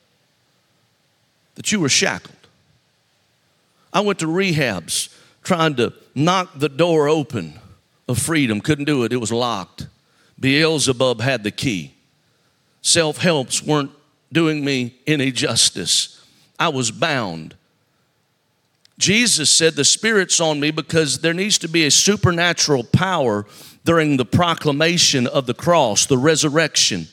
[1.56, 2.34] that you were shackled?
[3.92, 7.60] I went to rehabs trying to knock the door open
[8.08, 8.62] of freedom.
[8.62, 9.86] Couldn't do it, it was locked.
[10.40, 11.92] Beelzebub had the key.
[12.80, 13.90] Self helps weren't
[14.32, 16.24] doing me any justice.
[16.58, 17.54] I was bound.
[18.98, 23.44] Jesus said, The Spirit's on me because there needs to be a supernatural power
[23.84, 27.08] during the proclamation of the cross, the resurrection.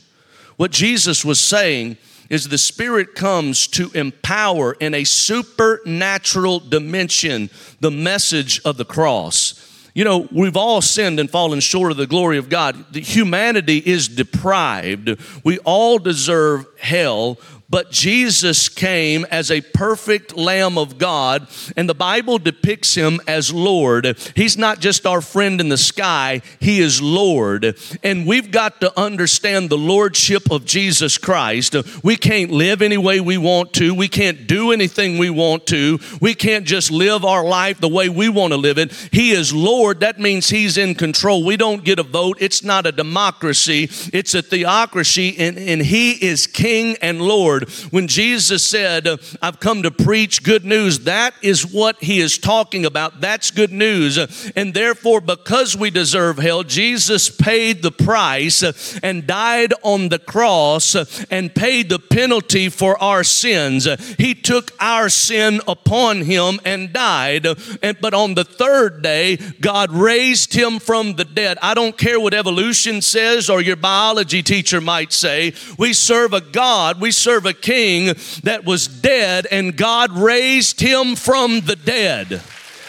[0.59, 1.95] What Jesus was saying
[2.29, 9.89] is the Spirit comes to empower in a supernatural dimension the message of the cross.
[9.95, 12.91] You know, we've all sinned and fallen short of the glory of God.
[12.91, 15.17] The humanity is deprived.
[15.45, 17.37] We all deserve hell,
[17.69, 23.53] but Jesus came as a perfect Lamb of God, and the Bible depicts him as
[23.53, 24.17] Lord.
[24.35, 27.77] He's not just our friend in the sky, he is Lord.
[28.03, 31.75] And we've got to understand the Lordship of Jesus Christ.
[32.03, 35.99] We can't live any way we want to, we can't do anything we want to,
[36.19, 38.91] we can't just live our life the way we want to live it.
[39.11, 41.45] He is Lord, that means he's in control.
[41.45, 46.13] We don't get a vote, it's not a democracy, it's a theocracy, and, and he
[46.13, 47.58] is King and Lord.
[47.59, 47.69] Lord.
[47.91, 49.07] When Jesus said,
[49.41, 53.21] I've come to preach good news, that is what he is talking about.
[53.21, 54.17] That's good news.
[54.55, 58.63] And therefore, because we deserve hell, Jesus paid the price
[58.99, 60.95] and died on the cross
[61.29, 63.87] and paid the penalty for our sins.
[64.17, 67.45] He took our sin upon him and died.
[67.81, 71.57] And, but on the third day, God raised him from the dead.
[71.61, 75.53] I don't care what evolution says or your biology teacher might say.
[75.77, 81.15] We serve a God, we serve a king that was dead, and God raised him
[81.15, 82.41] from the dead.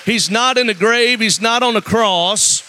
[0.05, 2.60] He's not in a grave, he's not on a cross.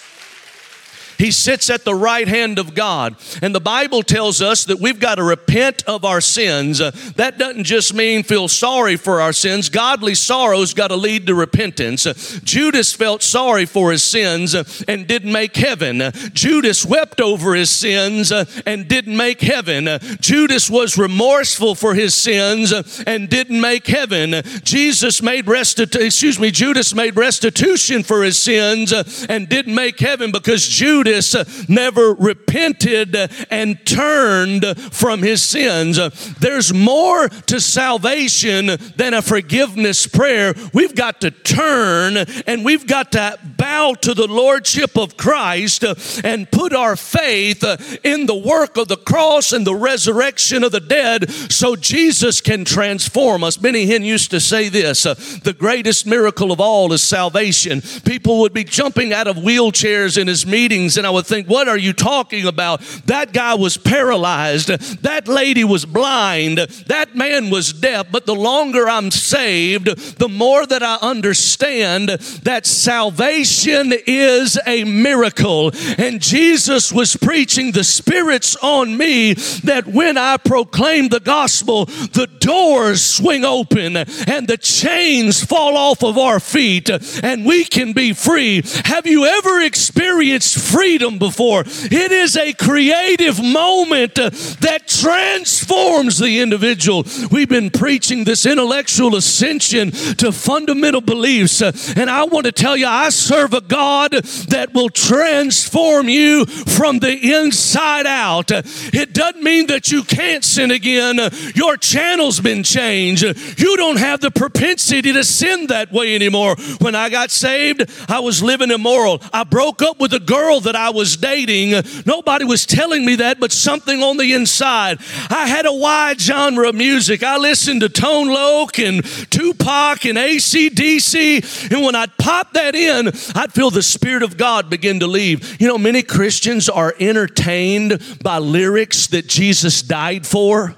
[1.22, 3.16] He sits at the right hand of God.
[3.44, 6.82] And the Bible tells us that we've got to repent of our sins.
[6.82, 9.70] Uh, that doesn't just mean feel sorry for our sins.
[9.70, 12.08] Godly sorrow's got to lead to repentance.
[12.08, 16.12] Uh, Judas felt sorry for his sins uh, and didn't make heaven.
[16.34, 20.00] Judas wept over his sins and didn't make heaven.
[20.22, 22.74] Judas was remorseful for his sins
[23.06, 24.42] and didn't make heaven.
[24.64, 28.92] Jesus made restitution, excuse me, Judas made restitution for his sins
[29.30, 33.16] and didn't make heaven because Judas Judas never repented
[33.50, 35.98] and turned from his sins.
[36.36, 40.54] There's more to salvation than a forgiveness prayer.
[40.74, 45.84] We've got to turn and we've got to bow to the Lordship of Christ
[46.24, 47.64] and put our faith
[48.04, 52.64] in the work of the cross and the resurrection of the dead so Jesus can
[52.64, 53.58] transform us.
[53.58, 57.82] Benny Hinn used to say this the greatest miracle of all is salvation.
[58.06, 61.68] People would be jumping out of wheelchairs in his meetings and I would think, What
[61.68, 62.82] are you talking about?
[63.08, 64.68] That guy was paralyzed.
[65.02, 66.60] That lady was blind.
[66.60, 68.12] That man was deaf.
[68.12, 69.88] But the longer I'm saved,
[70.20, 75.72] the more that I understand that salvation is a miracle.
[75.98, 79.34] And Jesus was preaching the Spirit's on me
[79.64, 86.04] that when I proclaim the gospel, the doors swing open and the chains fall off
[86.04, 86.92] of our feet
[87.24, 88.62] and we can be free.
[88.86, 90.91] Have you ever experienced freedom?
[90.92, 91.64] Freedom before.
[91.66, 97.06] It is a creative moment uh, that transforms the individual.
[97.32, 102.76] We've been preaching this intellectual ascension to fundamental beliefs, uh, and I want to tell
[102.76, 108.52] you, I serve a God that will transform you from the inside out.
[108.52, 111.20] It doesn't mean that you can't sin again.
[111.56, 113.24] Your channel's been changed.
[113.58, 116.58] You don't have the propensity to sin that way anymore.
[116.80, 119.22] When I got saved, I was living immoral.
[119.32, 121.84] I broke up with a girl that I was dating.
[122.06, 125.00] Nobody was telling me that, but something on the inside.
[125.30, 127.24] I had a wide genre of music.
[127.24, 131.72] I listened to Tone Loc and Tupac and ACDC.
[131.72, 135.60] And when I'd pop that in, I'd feel the Spirit of God begin to leave.
[135.62, 140.76] You know, many Christians are entertained by lyrics that Jesus died for.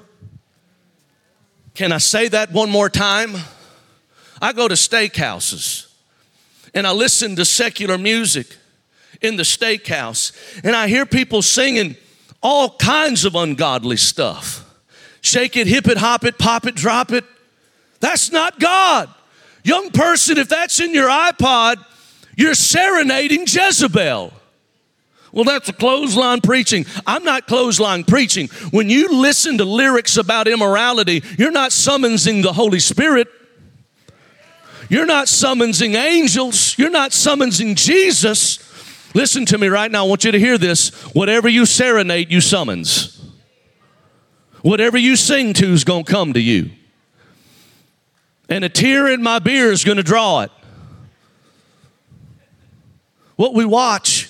[1.73, 3.35] Can I say that one more time?
[4.41, 5.87] I go to steakhouses
[6.73, 8.57] and I listen to secular music
[9.23, 10.31] in the steakhouse
[10.63, 11.95] and I hear people singing
[12.41, 14.69] all kinds of ungodly stuff.
[15.21, 17.23] Shake it, hip it, hop it, pop it, drop it.
[18.01, 19.09] That's not God.
[19.63, 21.77] Young person, if that's in your iPod,
[22.35, 24.33] you're serenading Jezebel.
[25.31, 26.85] Well, that's a clothesline preaching.
[27.07, 28.49] I'm not clothesline preaching.
[28.71, 33.29] When you listen to lyrics about immorality, you're not summoning the Holy Spirit.
[34.89, 36.77] You're not summoning angels.
[36.77, 38.59] You're not summoning Jesus.
[39.13, 40.05] Listen to me right now.
[40.05, 40.89] I want you to hear this.
[41.13, 43.23] Whatever you serenade, you summons.
[44.61, 46.71] Whatever you sing to is going to come to you.
[48.49, 50.51] And a tear in my beer is going to draw it.
[53.35, 54.29] What we watch.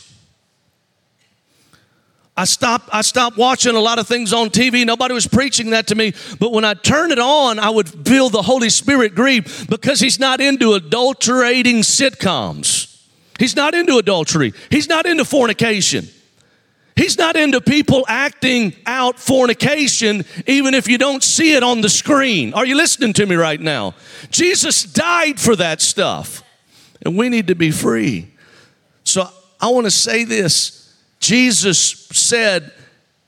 [2.35, 4.85] I stopped, I stopped watching a lot of things on TV.
[4.85, 6.13] Nobody was preaching that to me.
[6.39, 10.19] But when I turn it on, I would feel the Holy Spirit grieve because He's
[10.19, 12.92] not into adulterating sitcoms.
[13.39, 14.53] He's not into adultery.
[14.69, 16.07] He's not into fornication.
[16.95, 21.89] He's not into people acting out fornication, even if you don't see it on the
[21.89, 22.53] screen.
[22.53, 23.95] Are you listening to me right now?
[24.29, 26.43] Jesus died for that stuff,
[27.03, 28.27] and we need to be free.
[29.03, 29.27] So
[29.59, 32.71] I want to say this Jesus said,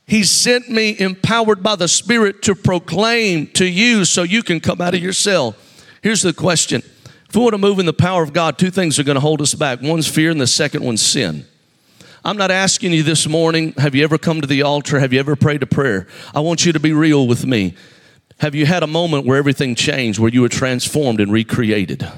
[0.05, 4.79] He sent me empowered by the Spirit to proclaim to you so you can come
[4.79, 5.55] out of your cell.
[6.03, 6.83] Here's the question
[7.35, 9.19] If we want to move in the power of God, two things are going to
[9.19, 11.45] hold us back one's fear, and the second one's sin.
[12.23, 14.99] I'm not asking you this morning, have you ever come to the altar?
[14.99, 16.07] Have you ever prayed a prayer?
[16.33, 17.75] I want you to be real with me.
[18.37, 22.09] Have you had a moment where everything changed, where you were transformed and recreated?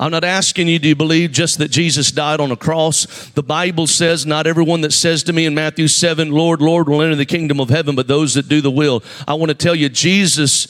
[0.00, 3.30] I'm not asking you, do you believe just that Jesus died on a cross?
[3.36, 7.02] The Bible says, Not everyone that says to me in Matthew 7, Lord, Lord, will
[7.02, 9.04] enter the kingdom of heaven, but those that do the will.
[9.28, 10.66] I want to tell you, Jesus,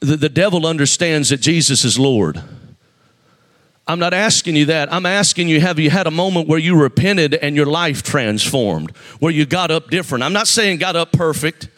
[0.00, 2.42] the, the devil understands that Jesus is Lord.
[3.86, 4.90] I'm not asking you that.
[4.92, 8.96] I'm asking you, have you had a moment where you repented and your life transformed,
[9.18, 10.24] where you got up different?
[10.24, 11.68] I'm not saying got up perfect.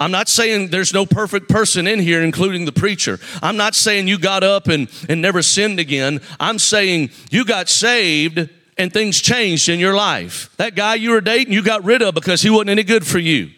[0.00, 3.20] I'm not saying there's no perfect person in here, including the preacher.
[3.42, 6.20] I'm not saying you got up and, and never sinned again.
[6.40, 10.50] I'm saying you got saved and things changed in your life.
[10.56, 13.18] That guy you were dating, you got rid of because he wasn't any good for
[13.18, 13.50] you.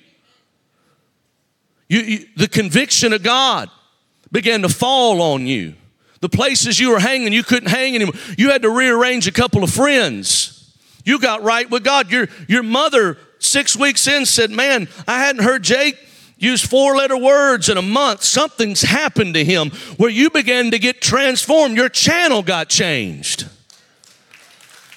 [1.89, 3.71] you, you the conviction of God
[4.31, 5.75] began to fall on you.
[6.21, 8.15] The places you were hanging, you couldn't hang anymore.
[8.39, 10.53] You had to rearrange a couple of friends.
[11.05, 12.11] You got right with God.
[12.11, 15.99] Your, your mother, six weeks in, said, Man, I hadn't heard Jake
[16.39, 18.23] use four letter words in a month.
[18.23, 21.77] Something's happened to him where you began to get transformed.
[21.77, 23.49] Your channel got changed.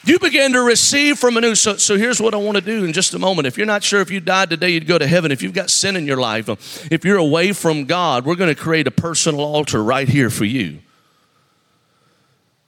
[0.06, 1.54] You began to receive from a new.
[1.56, 3.46] So, so here's what I want to do in just a moment.
[3.46, 5.32] If you're not sure if you died today, you'd go to heaven.
[5.32, 6.50] If you've got sin in your life,
[6.92, 10.46] if you're away from God, we're going to create a personal altar right here for
[10.46, 10.80] you.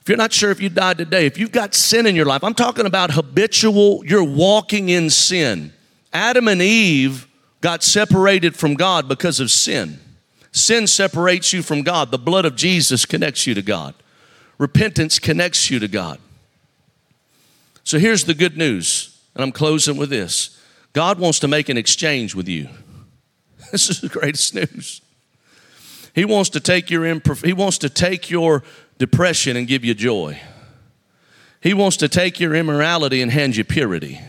[0.01, 2.43] If you're not sure if you died today, if you've got sin in your life,
[2.43, 5.73] I'm talking about habitual, you're walking in sin.
[6.11, 7.27] Adam and Eve
[7.61, 9.99] got separated from God because of sin.
[10.51, 12.09] Sin separates you from God.
[12.09, 13.93] The blood of Jesus connects you to God.
[14.57, 16.19] Repentance connects you to God.
[17.83, 20.59] So here's the good news, and I'm closing with this
[20.93, 22.69] God wants to make an exchange with you.
[23.71, 25.01] This is the greatest news.
[26.13, 28.63] He wants to take your imperf- he wants to take your
[29.01, 30.39] depression and give you joy.
[31.59, 34.21] He wants to take your immorality and hand you purity.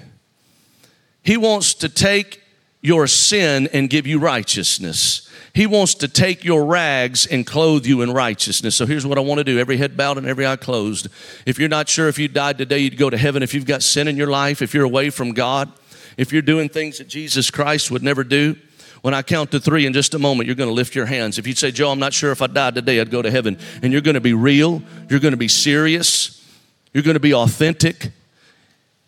[1.23, 2.43] He wants to take
[2.81, 5.29] your sin and give you righteousness.
[5.55, 8.75] He wants to take your rags and clothe you in righteousness.
[8.75, 11.09] So here's what I want to do every head bowed and every eye closed.
[11.45, 13.43] If you're not sure if you died today, you'd go to heaven.
[13.43, 15.71] If you've got sin in your life, if you're away from God,
[16.17, 18.57] if you're doing things that Jesus Christ would never do,
[19.03, 21.39] when I count to three in just a moment, you're going to lift your hands.
[21.39, 23.59] If you say, Joe, I'm not sure if I died today, I'd go to heaven.
[23.83, 26.49] And you're going to be real, you're going to be serious,
[26.95, 28.13] you're going to be authentic.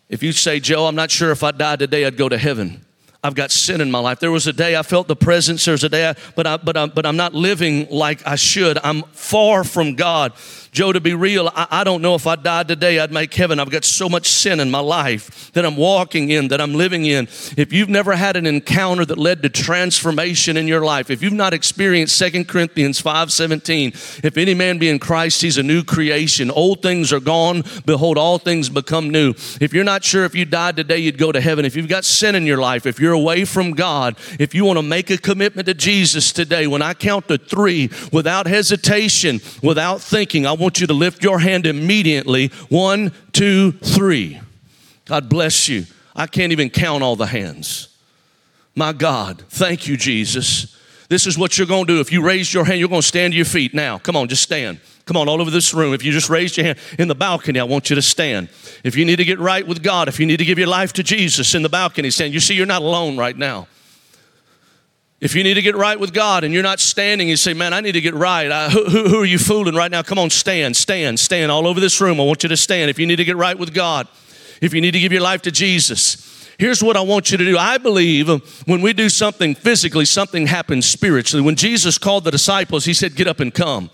[0.09, 2.84] If you say, Joe, I'm not sure if I died today, I'd go to heaven.
[3.25, 4.19] I've got sin in my life.
[4.19, 5.65] There was a day I felt the presence.
[5.65, 8.77] There's a day, I, but I, but I, but I'm not living like I should.
[8.83, 10.33] I'm far from God.
[10.75, 13.61] Joe, to be real, I, I, don't know if I died today, I'd make heaven.
[13.61, 17.05] I've got so much sin in my life that I'm walking in, that I'm living
[17.05, 17.29] in.
[17.55, 21.31] If you've never had an encounter that led to transformation in your life, if you've
[21.31, 26.51] not experienced 2 Corinthians 5:17, if any man be in Christ, he's a new creation.
[26.51, 29.29] Old things are gone, behold, all things become new.
[29.61, 31.63] If you're not sure if you died today, you'd go to heaven.
[31.63, 34.77] If you've got sin in your life, if you're away from God, if you want
[34.77, 40.01] to make a commitment to Jesus today, when I count to three, without hesitation, without
[40.01, 42.49] thinking, I want you to lift your hand immediately.
[42.69, 44.39] One, two, three.
[45.05, 45.85] God bless you.
[46.15, 47.89] I can't even count all the hands.
[48.75, 50.77] My God, thank you, Jesus.
[51.07, 51.99] This is what you're going to do.
[51.99, 53.97] If you raise your hand, you're going to stand to your feet now.
[53.97, 54.79] Come on, just stand.
[55.05, 55.93] Come on, all over this room.
[55.93, 58.49] If you just raised your hand in the balcony, I want you to stand.
[58.83, 60.93] If you need to get right with God, if you need to give your life
[60.93, 62.33] to Jesus in the balcony, stand.
[62.33, 63.67] You see, you're not alone right now.
[65.21, 67.71] If you need to get right with God and you're not standing, you say, Man,
[67.73, 68.51] I need to get right.
[68.51, 70.01] I, who, who, who, are you fooling right now?
[70.01, 72.19] Come on, stand, stand, stand all over this room.
[72.19, 72.89] I want you to stand.
[72.89, 74.07] If you need to get right with God,
[74.61, 77.45] if you need to give your life to Jesus, here's what I want you to
[77.45, 77.57] do.
[77.57, 78.27] I believe
[78.65, 81.45] when we do something physically, something happens spiritually.
[81.45, 83.91] When Jesus called the disciples, he said, Get up and come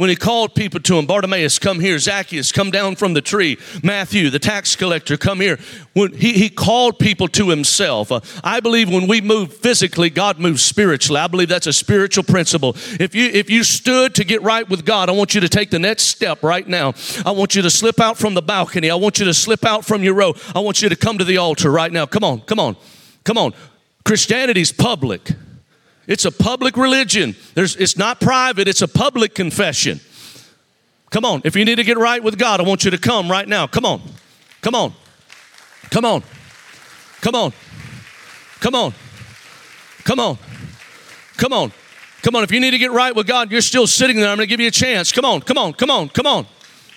[0.00, 1.98] when he called people to him Bartimaeus, come here.
[1.98, 3.58] Zacchaeus, come down from the tree.
[3.82, 5.58] Matthew, the tax collector, come here.
[5.92, 8.10] When he, he called people to himself.
[8.10, 11.20] Uh, I believe when we move physically, God moves spiritually.
[11.20, 12.70] I believe that's a spiritual principle.
[12.98, 15.68] If you, if you stood to get right with God, I want you to take
[15.68, 16.94] the next step right now.
[17.26, 18.90] I want you to slip out from the balcony.
[18.90, 20.32] I want you to slip out from your row.
[20.54, 22.06] I want you to come to the altar right now.
[22.06, 22.76] Come on, come on,
[23.24, 23.52] come on.
[24.06, 25.32] Christianity's public.
[26.06, 27.36] It's a public religion.
[27.54, 30.00] There's, it's not private, it's a public confession.
[31.10, 33.30] Come on, if you need to get right with God, I want you to come
[33.30, 33.66] right now.
[33.66, 34.00] Come on,
[34.60, 34.94] come on,
[35.90, 36.22] come on,
[37.20, 37.52] come on,
[38.60, 38.94] come on,
[40.04, 40.38] come on,
[41.36, 41.72] come on,
[42.22, 42.44] come on.
[42.44, 44.28] If you need to get right with God, you're still sitting there.
[44.28, 45.10] I'm going to give you a chance.
[45.10, 46.46] Come on, come on, come on, come on,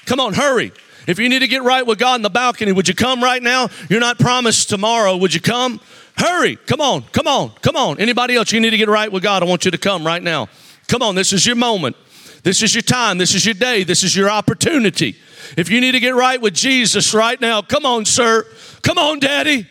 [0.06, 0.72] come on, hurry.
[1.06, 3.44] If you need to get right with God in the balcony, would you come right
[3.44, 3.70] now?
[3.90, 5.18] You're not promised tomorrow.
[5.18, 5.82] Would you come?
[6.18, 6.56] Hurry.
[6.56, 7.04] Come on.
[7.12, 7.52] Come on.
[7.62, 8.00] Come on.
[8.00, 9.44] Anybody else, you need to get right with God.
[9.44, 10.48] I want you to come right now.
[10.88, 11.16] Come on.
[11.16, 11.96] This is your moment.
[12.44, 13.18] This is your time.
[13.18, 13.84] This is your day.
[13.84, 15.16] This is your opportunity.
[15.58, 18.46] If you need to get right with Jesus right now, come on, sir.
[18.82, 19.68] Come on, daddy.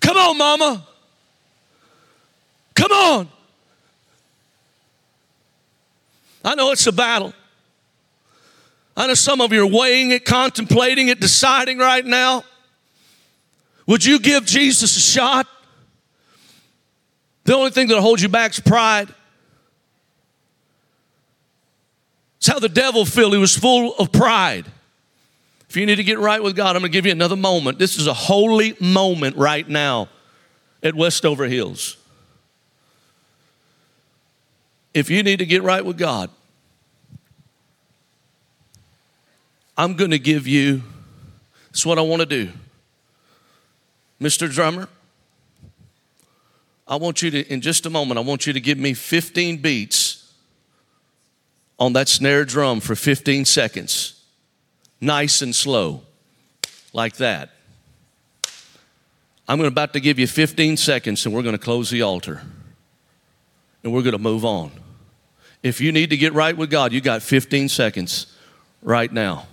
[0.00, 0.86] Come on, mama.
[2.74, 3.28] Come on.
[6.44, 7.34] I know it's a battle.
[8.96, 12.44] I know some of you are weighing it, contemplating it, deciding right now.
[13.90, 15.48] Would you give Jesus a shot?
[17.42, 19.12] The only thing that holds you back is pride.
[22.36, 23.32] It's how the devil felt.
[23.32, 24.66] He was full of pride.
[25.68, 27.80] If you need to get right with God, I'm going to give you another moment.
[27.80, 30.08] This is a holy moment right now
[30.84, 31.96] at Westover Hills.
[34.94, 36.30] If you need to get right with God,
[39.76, 40.84] I'm going to give you,
[41.72, 42.52] this is what I want to do.
[44.20, 44.50] Mr.
[44.50, 44.88] Drummer,
[46.86, 49.58] I want you to, in just a moment, I want you to give me 15
[49.58, 50.32] beats
[51.78, 54.22] on that snare drum for 15 seconds.
[55.00, 56.02] Nice and slow,
[56.92, 57.50] like that.
[59.48, 62.42] I'm about to give you 15 seconds and we're going to close the altar
[63.82, 64.70] and we're going to move on.
[65.62, 68.26] If you need to get right with God, you got 15 seconds
[68.82, 69.46] right now.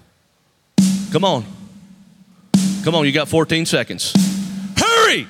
[1.12, 1.46] Come on.
[2.84, 4.37] Come on, you got 14 seconds.
[5.08, 5.28] Hurry!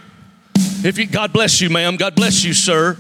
[0.84, 1.98] If you, God bless you, ma'am.
[1.98, 2.98] God bless you, sir.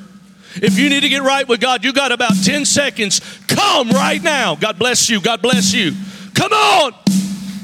[0.55, 3.19] If you need to get right with God, you got about 10 seconds.
[3.47, 4.55] Come right now.
[4.55, 5.19] God bless you.
[5.19, 5.93] God bless you.
[6.35, 6.93] Come on.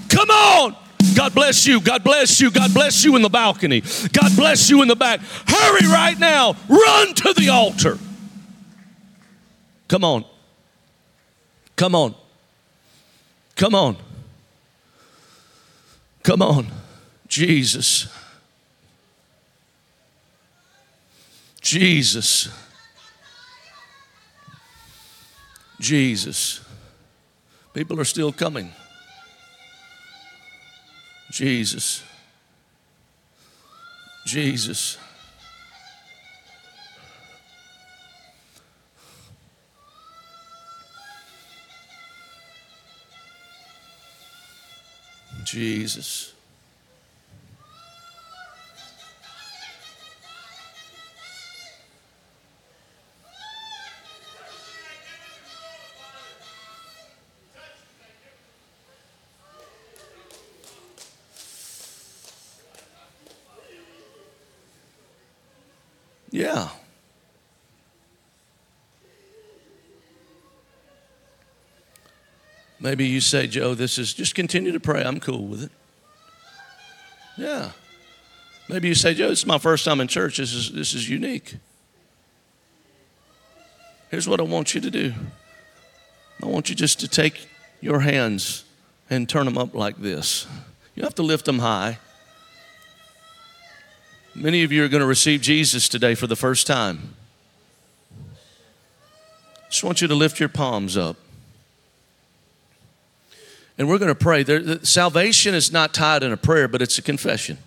[0.09, 0.76] Come on.
[1.16, 1.80] God bless you.
[1.80, 2.49] God bless you.
[2.49, 3.82] God bless you in the balcony.
[4.11, 5.20] God bless you in the back.
[5.47, 6.55] Hurry right now.
[6.68, 7.99] Run to the altar.
[9.88, 10.26] Come on.
[11.76, 12.16] Come on.
[13.55, 13.97] Come on.
[16.24, 16.68] Come on.
[17.28, 18.12] Jesus.
[21.64, 22.49] Jesus.
[25.80, 26.61] Jesus.
[27.74, 28.72] People are still coming.
[31.32, 32.03] Jesus.
[34.26, 34.97] Jesus.
[45.45, 46.32] Jesus.
[72.84, 75.03] Maybe you say, Joe, this is just continue to pray.
[75.05, 75.71] I'm cool with it.
[77.38, 77.71] Yeah.
[78.67, 80.36] Maybe you say, Joe, is my first time in church.
[80.36, 81.55] This is, this is unique.
[84.11, 85.13] Here's what I want you to do
[86.43, 87.47] I want you just to take
[87.79, 88.65] your hands
[89.09, 90.45] and turn them up like this.
[90.93, 91.99] You have to lift them high.
[94.36, 97.15] Many of you are going to receive Jesus today for the first time.
[99.69, 101.15] Just want you to lift your palms up.
[103.84, 104.43] And we're going to pray.
[104.43, 107.57] There, salvation is not tied in a prayer, but it's a confession.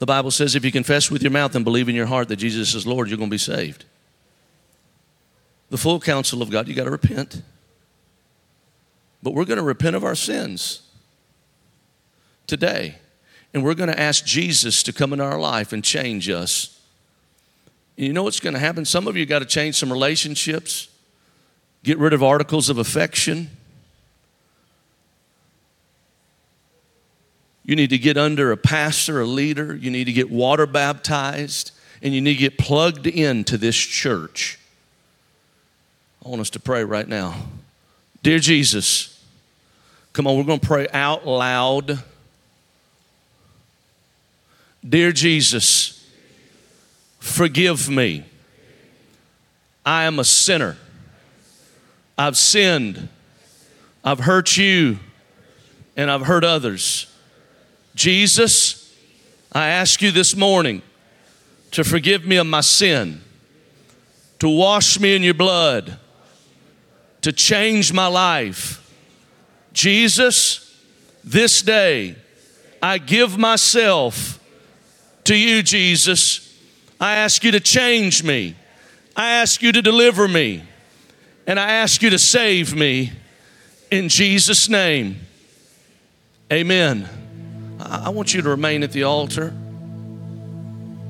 [0.00, 2.38] The Bible says if you confess with your mouth and believe in your heart that
[2.38, 3.84] Jesus is Lord, you're going to be saved.
[5.70, 7.42] The full counsel of God, you got to repent.
[9.22, 10.82] But we're going to repent of our sins
[12.48, 12.96] today.
[13.54, 16.80] And we're going to ask Jesus to come into our life and change us.
[17.96, 18.84] And you know what's going to happen?
[18.84, 20.88] Some of you got to change some relationships,
[21.84, 23.50] get rid of articles of affection
[27.68, 29.76] You need to get under a pastor, a leader.
[29.76, 34.58] You need to get water baptized, and you need to get plugged into this church.
[36.24, 37.34] I want us to pray right now.
[38.22, 39.22] Dear Jesus,
[40.14, 42.02] come on, we're going to pray out loud.
[44.88, 46.10] Dear Jesus,
[47.18, 48.24] forgive me.
[49.84, 50.78] I am a sinner.
[52.16, 53.10] I've sinned.
[54.02, 55.00] I've hurt you,
[55.98, 57.07] and I've hurt others.
[57.98, 58.96] Jesus,
[59.50, 60.82] I ask you this morning
[61.72, 63.20] to forgive me of my sin,
[64.38, 65.98] to wash me in your blood,
[67.22, 68.88] to change my life.
[69.72, 70.80] Jesus,
[71.24, 72.14] this day,
[72.80, 74.38] I give myself
[75.24, 76.56] to you, Jesus.
[77.00, 78.54] I ask you to change me.
[79.16, 80.62] I ask you to deliver me.
[81.48, 83.10] And I ask you to save me
[83.90, 85.18] in Jesus' name.
[86.52, 87.27] Amen.
[87.80, 89.52] I want you to remain at the altar.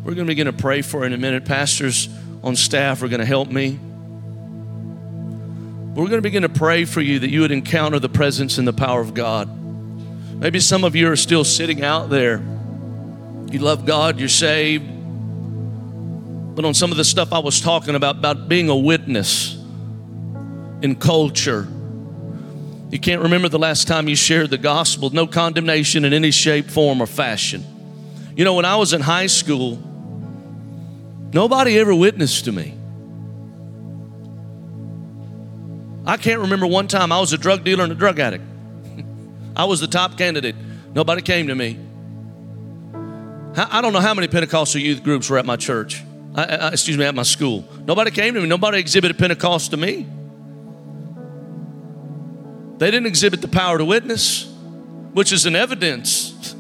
[0.05, 1.45] We're going to begin to pray for in a minute.
[1.45, 2.09] Pastors
[2.43, 3.79] on staff are going to help me.
[5.95, 8.69] We're going to begin to pray for you that you would encounter the presence and
[8.69, 9.49] the power of God.
[10.39, 12.39] Maybe some of you are still sitting out there.
[13.51, 14.85] You love God, you're saved.
[16.55, 19.55] But on some of the stuff I was talking about, about being a witness
[20.83, 21.67] in culture,
[22.91, 25.11] you can't remember the last time you shared the gospel.
[25.11, 27.65] No condemnation in any shape, form, or fashion.
[28.35, 29.79] You know, when I was in high school,
[31.33, 32.75] nobody ever witnessed to me.
[36.07, 38.45] I can't remember one time I was a drug dealer and a drug addict.
[39.57, 40.57] I was the top candidate.
[40.95, 41.79] Nobody came to me.
[43.55, 46.03] I don't know how many Pentecostal youth groups were at my church.
[46.35, 47.65] I, I, excuse me, at my school.
[47.85, 48.47] Nobody came to me.
[48.47, 50.07] Nobody exhibited Pentecost to me.
[52.79, 54.53] They didn't exhibit the power to witness,
[55.13, 56.55] which is an evidence.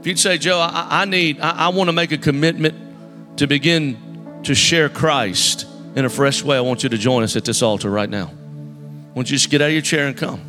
[0.00, 3.46] If you'd say, Joe, I, I need, I, I want to make a commitment to
[3.46, 7.44] begin to share Christ in a fresh way, I want you to join us at
[7.44, 8.30] this altar right now.
[8.30, 10.40] I want you to just get out of your chair and come.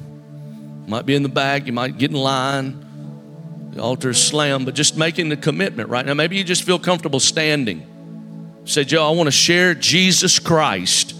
[0.85, 3.71] You might be in the back, you might get in line.
[3.71, 6.13] The altar is slammed, but just making the commitment right now.
[6.13, 8.61] Maybe you just feel comfortable standing.
[8.65, 11.12] Say, Joe, I want to share Jesus Christ.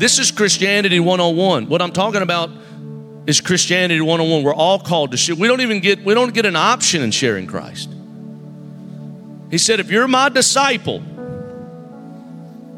[0.00, 1.68] This is Christianity 101.
[1.68, 2.48] What I'm talking about
[3.26, 4.42] is Christianity 101.
[4.42, 5.34] We're all called to share.
[5.34, 7.90] We don't even get we don't get an option in sharing Christ.
[9.50, 11.02] He said, if you're my disciple,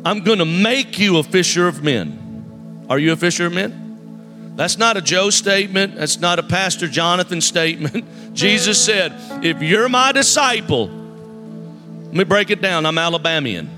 [0.04, 2.86] I'm going to make you a fisher of men.
[2.90, 4.54] Are you a fisher of men?
[4.56, 5.94] That's not a Joe statement.
[5.94, 8.04] That's not a Pastor Jonathan statement.
[8.34, 9.12] Jesus said,
[9.44, 12.84] If you're my disciple, let me break it down.
[12.84, 13.70] I'm Alabamian.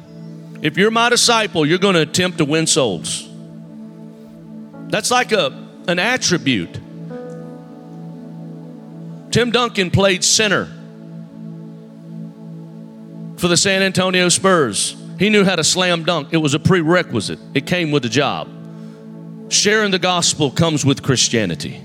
[0.63, 3.33] If you're my disciple, you're going to attempt to win souls.
[4.89, 5.47] That's like a,
[5.89, 6.79] an attribute.
[9.31, 10.67] Tim Duncan played center
[13.37, 14.97] for the San Antonio Spurs.
[15.19, 16.29] He knew how to slam dunk.
[16.33, 18.49] It was a prerequisite, it came with the job.
[19.51, 21.81] Sharing the gospel comes with Christianity.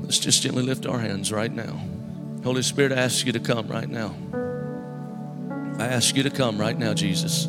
[0.00, 1.80] Let's just gently lift our hands right now.
[2.44, 4.14] Holy Spirit, I ask you to come right now.
[5.78, 7.48] I ask you to come right now, Jesus.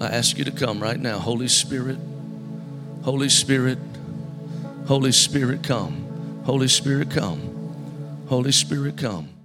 [0.00, 1.18] I ask you to come right now.
[1.18, 1.98] Holy Spirit,
[3.06, 3.78] Holy Spirit,
[4.88, 6.42] Holy Spirit, come.
[6.44, 8.26] Holy Spirit, come.
[8.28, 9.35] Holy Spirit, come.